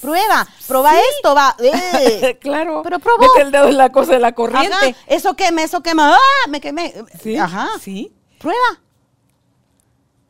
[0.00, 0.98] Prueba, prueba Sí.
[1.16, 1.54] esto, va.
[1.60, 2.38] Eh.
[2.40, 3.18] claro, Pero probó.
[3.22, 4.72] mete el dedo en la cosa de la corriente.
[4.74, 6.16] Ajá, eso quema, eso quema.
[6.16, 6.48] ¡Ah!
[6.48, 6.92] Me quemé.
[7.22, 7.68] Sí, Ajá.
[7.80, 8.12] sí.
[8.38, 8.80] Prueba.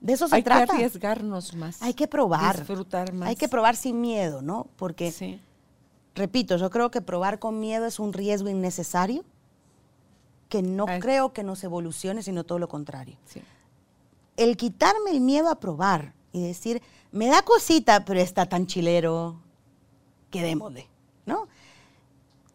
[0.03, 0.67] De eso se Hay trata.
[0.67, 1.81] que arriesgarnos más.
[1.81, 2.59] Hay que probar.
[2.59, 3.29] Disfrutar más.
[3.29, 4.67] Hay que probar sin miedo, ¿no?
[4.77, 5.41] Porque, Sí.
[6.17, 9.25] repito, yo creo que probar con miedo es un riesgo innecesario
[10.49, 11.01] que no Ay.
[11.01, 13.17] creo que nos evolucione, sino todo lo contrario.
[13.25, 13.41] sí.
[14.37, 16.83] El quitarme el miedo a probar y decir,
[17.13, 19.37] me da cosita, pero está tan chilero,
[20.31, 20.89] quedémosle,
[21.27, 21.47] ¿no?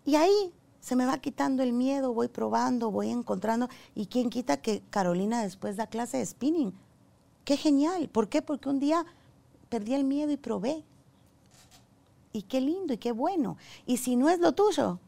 [0.04, 3.70] Y ahí se me va quitando el miedo, voy probando, voy encontrando.
[3.94, 6.74] ¿Y quién quita que Carolina después da clase de spinning?
[7.48, 8.10] ¡Qué genial!
[8.10, 8.42] ¿Por qué?
[8.42, 9.06] Porque un día
[9.70, 10.84] perdí el miedo y probé.
[12.34, 13.56] Y qué lindo y qué bueno.
[13.86, 15.00] Y si no es lo tuyo,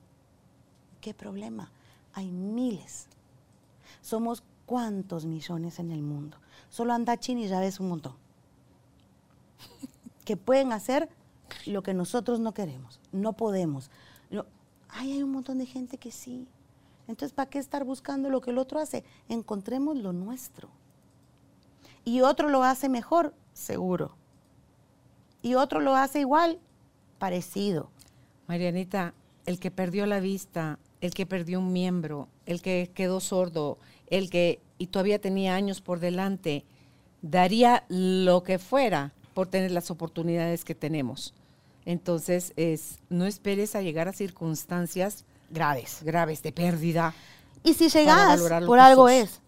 [1.02, 1.70] ¿qué problema?
[2.14, 3.08] Hay miles.
[4.02, 6.38] Somos cuántos millones en el mundo.
[6.70, 8.16] Solo anda y ya ves un montón.
[10.24, 11.10] Que pueden hacer
[11.66, 13.92] lo que nosotros no queremos, no podemos.
[14.88, 16.48] Ay, hay un montón de gente que sí.
[17.10, 19.04] Entonces, ¿para qué estar buscando lo que el otro hace?
[19.28, 20.70] Encontremos lo nuestro.
[22.06, 24.16] Y otro lo hace mejor, seguro.
[25.42, 26.60] Y otro lo hace igual,
[27.18, 27.90] parecido.
[28.48, 29.14] Marianita,
[29.46, 33.78] el que perdió la vista, el que perdió un miembro, el que quedó sordo,
[34.08, 36.66] el que y todavía tenía años por delante,
[37.22, 41.34] daría lo que fuera por tener las oportunidades que tenemos.
[41.86, 46.02] Entonces, es, no esperes a llegar a circunstancias Graves.
[46.04, 47.14] graves de pérdida.
[47.64, 49.12] Y si llegas, por algo sos.
[49.12, 49.42] es.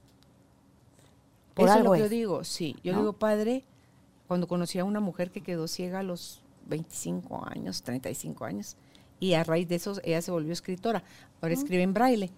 [1.54, 2.12] Por Eso algo es lo que es.
[2.12, 2.76] yo digo, sí.
[2.84, 3.00] Yo ¿no?
[3.00, 3.64] digo, padre,
[4.28, 8.78] cuando conocí a una mujer que quedó ciega a los 25 años, 35 años,
[9.20, 11.04] y a raíz de eso ella se volvió escritora.
[11.42, 12.32] Ahora escribe en braille.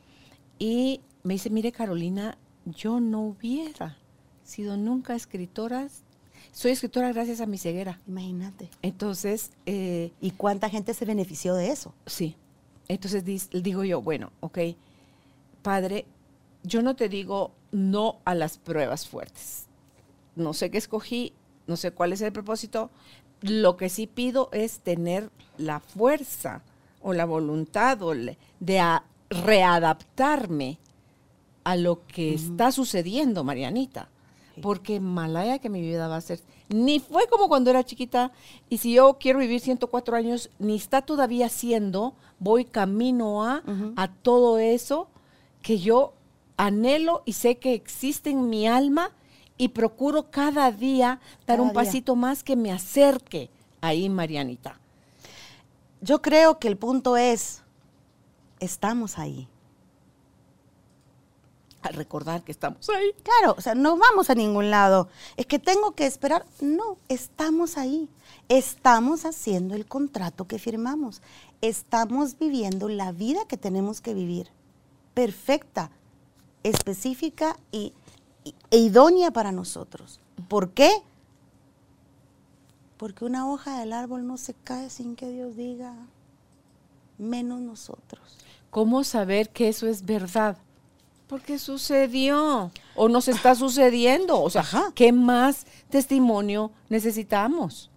[0.59, 3.97] Y me dice, mire Carolina, yo no hubiera
[4.43, 5.87] sido nunca escritora.
[6.51, 7.99] Soy escritora gracias a mi ceguera.
[8.07, 8.69] Imagínate.
[8.81, 11.93] Entonces, eh, ¿Y cuánta gente se benefició de eso?
[12.05, 12.35] Sí.
[12.87, 14.59] Entonces digo yo, bueno, ok,
[15.61, 16.05] padre,
[16.63, 19.65] yo no te digo no a las pruebas fuertes.
[20.37, 21.33] No sé qué escogí,
[21.67, 22.89] no sé cuál es el propósito.
[23.41, 26.61] Lo que sí pido es tener la fuerza
[27.01, 30.77] o la voluntad o le- de a- readaptarme
[31.63, 34.09] a lo que está sucediendo, Marianita.
[34.61, 36.39] Porque malaya que mi vida va a ser.
[36.69, 38.31] Ni fue como cuando era chiquita.
[38.69, 43.63] Y si yo quiero vivir 104 años, ni está todavía siendo, voy camino a,
[43.95, 45.07] a todo eso
[45.63, 46.13] que yo
[46.57, 49.11] anhelo y sé que existe en mi alma
[49.57, 51.73] y procuro cada día dar Cada un día.
[51.73, 53.49] pasito más que me acerque
[53.81, 54.79] ahí, Marianita.
[56.01, 57.61] Yo creo que el punto es,
[58.59, 59.47] estamos ahí.
[61.81, 63.11] Al recordar que estamos ahí.
[63.23, 65.09] Claro, o sea, no vamos a ningún lado.
[65.35, 66.45] Es que tengo que esperar.
[66.61, 68.09] No, estamos ahí.
[68.47, 71.21] Estamos haciendo el contrato que firmamos.
[71.61, 74.49] Estamos viviendo la vida que tenemos que vivir.
[75.13, 75.91] Perfecta,
[76.63, 77.93] específica y,
[78.43, 80.19] y- e idónea para nosotros.
[80.47, 80.89] ¿Por qué?
[82.97, 85.93] Porque una hoja del árbol no se cae sin que Dios diga,
[87.17, 88.37] menos nosotros.
[88.69, 90.57] ¿Cómo saber que eso es verdad?
[91.27, 94.41] Porque sucedió o nos está sucediendo.
[94.41, 94.91] O sea, Ajá.
[94.95, 97.89] ¿qué más testimonio necesitamos?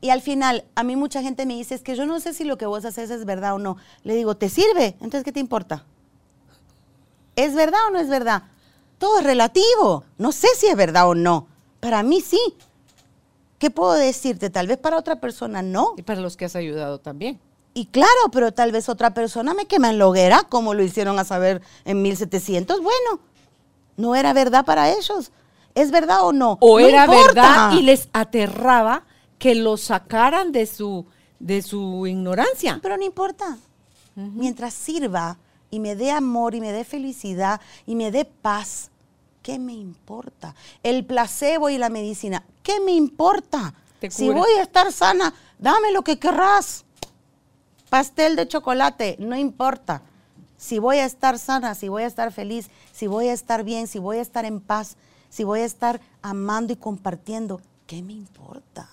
[0.00, 2.44] Y al final, a mí mucha gente me dice, es que yo no sé si
[2.44, 3.76] lo que vos haces es verdad o no.
[4.04, 4.94] Le digo, ¿te sirve?
[5.00, 5.84] Entonces, ¿qué te importa?
[7.38, 8.42] ¿Es verdad o no es verdad?
[8.98, 10.02] Todo es relativo.
[10.18, 11.46] No sé si es verdad o no.
[11.78, 12.40] Para mí sí.
[13.58, 14.50] ¿Qué puedo decirte?
[14.50, 15.94] Tal vez para otra persona no.
[15.96, 17.38] Y para los que has ayudado también.
[17.74, 21.24] Y claro, pero tal vez otra persona me quema en hoguera, como lo hicieron a
[21.24, 22.80] saber en 1700.
[22.82, 23.20] Bueno,
[23.96, 25.30] no era verdad para ellos.
[25.76, 26.58] ¿Es verdad o no?
[26.60, 27.24] O No era importa.
[27.34, 29.04] verdad y les aterraba
[29.38, 31.06] que lo sacaran de su,
[31.38, 32.80] de su ignorancia.
[32.82, 33.58] Pero no importa.
[34.16, 35.38] Mientras sirva
[35.70, 38.90] y me dé amor y me dé felicidad y me dé paz,
[39.42, 40.54] ¿qué me importa?
[40.82, 43.74] El placebo y la medicina, ¿qué me importa?
[44.10, 46.84] Si voy a estar sana, dame lo que querrás.
[47.90, 50.02] Pastel de chocolate, no importa.
[50.56, 53.86] Si voy a estar sana, si voy a estar feliz, si voy a estar bien,
[53.86, 54.96] si voy a estar en paz,
[55.30, 58.90] si voy a estar amando y compartiendo, ¿qué me importa?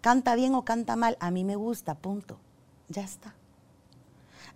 [0.00, 2.38] Canta bien o canta mal, a mí me gusta, punto.
[2.88, 3.34] Ya está.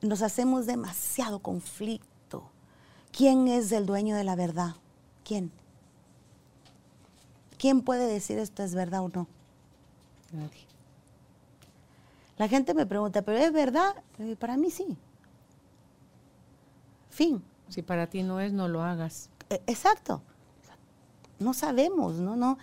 [0.03, 2.51] Nos hacemos demasiado conflicto.
[3.13, 4.75] ¿Quién es el dueño de la verdad?
[5.25, 5.51] ¿Quién?
[7.59, 9.27] ¿Quién puede decir esto es verdad o no?
[10.33, 10.65] Nadie.
[12.37, 13.95] La gente me pregunta, ¿pero es verdad?
[14.39, 14.97] Para mí sí.
[17.11, 17.43] Fin.
[17.69, 19.31] Si para ti no es, no lo hagas.
[19.49, 20.21] E- Exacto.
[21.39, 22.37] No sabemos, ¿no?
[22.37, 22.59] No,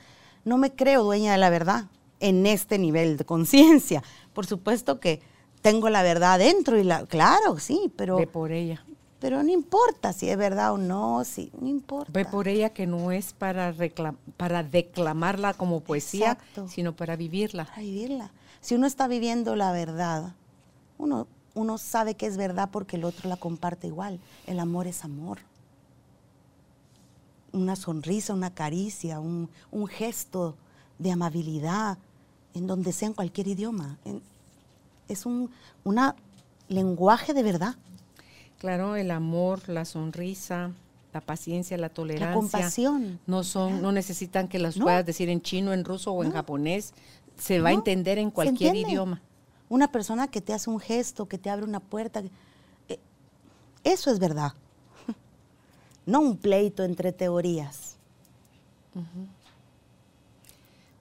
[0.46, 1.86] no me creo dueña de la verdad
[2.20, 4.04] en este nivel de conciencia.
[4.34, 5.22] Por supuesto que
[5.62, 8.84] tengo la verdad dentro y la, claro, sí, pero, Ve por ella.
[9.20, 12.12] pero no importa si es verdad o no, sí, no importa.
[12.12, 16.68] Ve por ella que no es para, reclam- para declamarla como poesía, Exacto.
[16.68, 17.66] sino para vivirla.
[17.66, 18.32] para vivirla.
[18.62, 20.34] Si uno está viviendo la verdad,
[20.98, 24.20] uno, uno sabe que es verdad porque el otro la comparte igual.
[24.48, 25.40] El amor es amor.
[27.54, 30.56] Una sonrisa, una caricia, un, un gesto
[31.00, 31.98] de amabilidad,
[32.54, 33.98] en donde sea en cualquier idioma.
[34.06, 34.22] En-
[35.08, 35.52] es un
[35.84, 36.16] una
[36.68, 37.76] lenguaje de verdad.
[38.60, 40.72] Claro, el amor, la sonrisa,
[41.14, 42.28] la paciencia, la tolerancia.
[42.30, 43.20] La compasión.
[43.28, 44.86] No son, no necesitan que las No.
[44.86, 46.36] puedas decir en chino, en ruso o en No.
[46.36, 46.94] japonés.
[47.38, 49.22] Se va a entender en ¿Se cualquier idioma.
[49.68, 52.22] Una persona que te hace un gesto, que te abre una puerta.
[52.88, 53.00] eh,
[53.84, 54.54] Eso es verdad.
[56.06, 57.96] No un pleito entre teorías.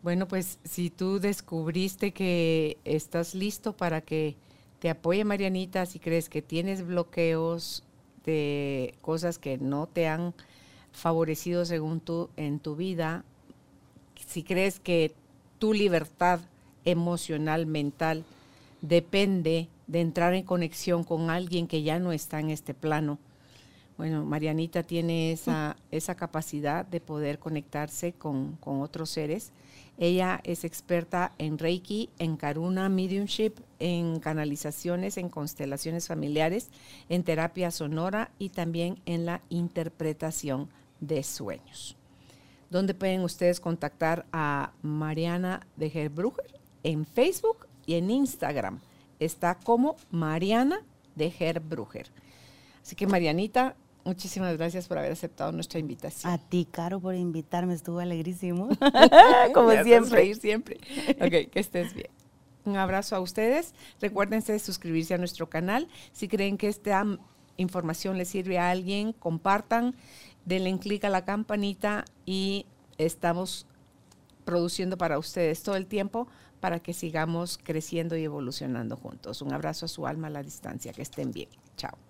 [0.02, 4.36] Bueno, pues si tú descubriste que estás listo para que
[4.78, 7.82] te apoye Marianita, si crees que tienes bloqueos
[8.24, 10.32] de cosas que no te han
[10.92, 13.24] favorecido según tú en tu vida,
[14.26, 15.12] si crees que
[15.58, 16.40] tu libertad
[16.86, 18.24] emocional, mental,
[18.80, 23.18] depende de entrar en conexión con alguien que ya no está en este plano,
[24.00, 29.52] bueno, Marianita tiene esa, esa capacidad de poder conectarse con, con otros seres.
[29.98, 36.70] Ella es experta en Reiki, en Karuna Mediumship, en canalizaciones, en constelaciones familiares,
[37.10, 40.70] en terapia sonora y también en la interpretación
[41.00, 41.94] de sueños.
[42.70, 46.58] ¿Dónde pueden ustedes contactar a Mariana de Herbruger?
[46.84, 48.80] En Facebook y en Instagram.
[49.18, 50.86] Está como Mariana
[51.16, 52.10] de Herbruger.
[52.82, 56.32] Así que Marianita, muchísimas gracias por haber aceptado nuestra invitación.
[56.32, 58.68] A ti, Caro, por invitarme, estuvo alegrísimo.
[59.54, 60.10] Como siempre.
[60.10, 60.78] reír siempre.
[61.20, 62.08] Ok, que estés bien.
[62.64, 63.74] Un abrazo a ustedes.
[64.00, 65.88] Recuérdense de suscribirse a nuestro canal.
[66.12, 67.04] Si creen que esta
[67.56, 69.94] información les sirve a alguien, compartan,
[70.44, 72.66] denle clic a la campanita y
[72.98, 73.66] estamos
[74.44, 76.28] produciendo para ustedes todo el tiempo
[76.60, 79.42] para que sigamos creciendo y evolucionando juntos.
[79.42, 80.92] Un abrazo a su alma a la distancia.
[80.92, 81.48] Que estén bien.
[81.76, 82.09] Chao.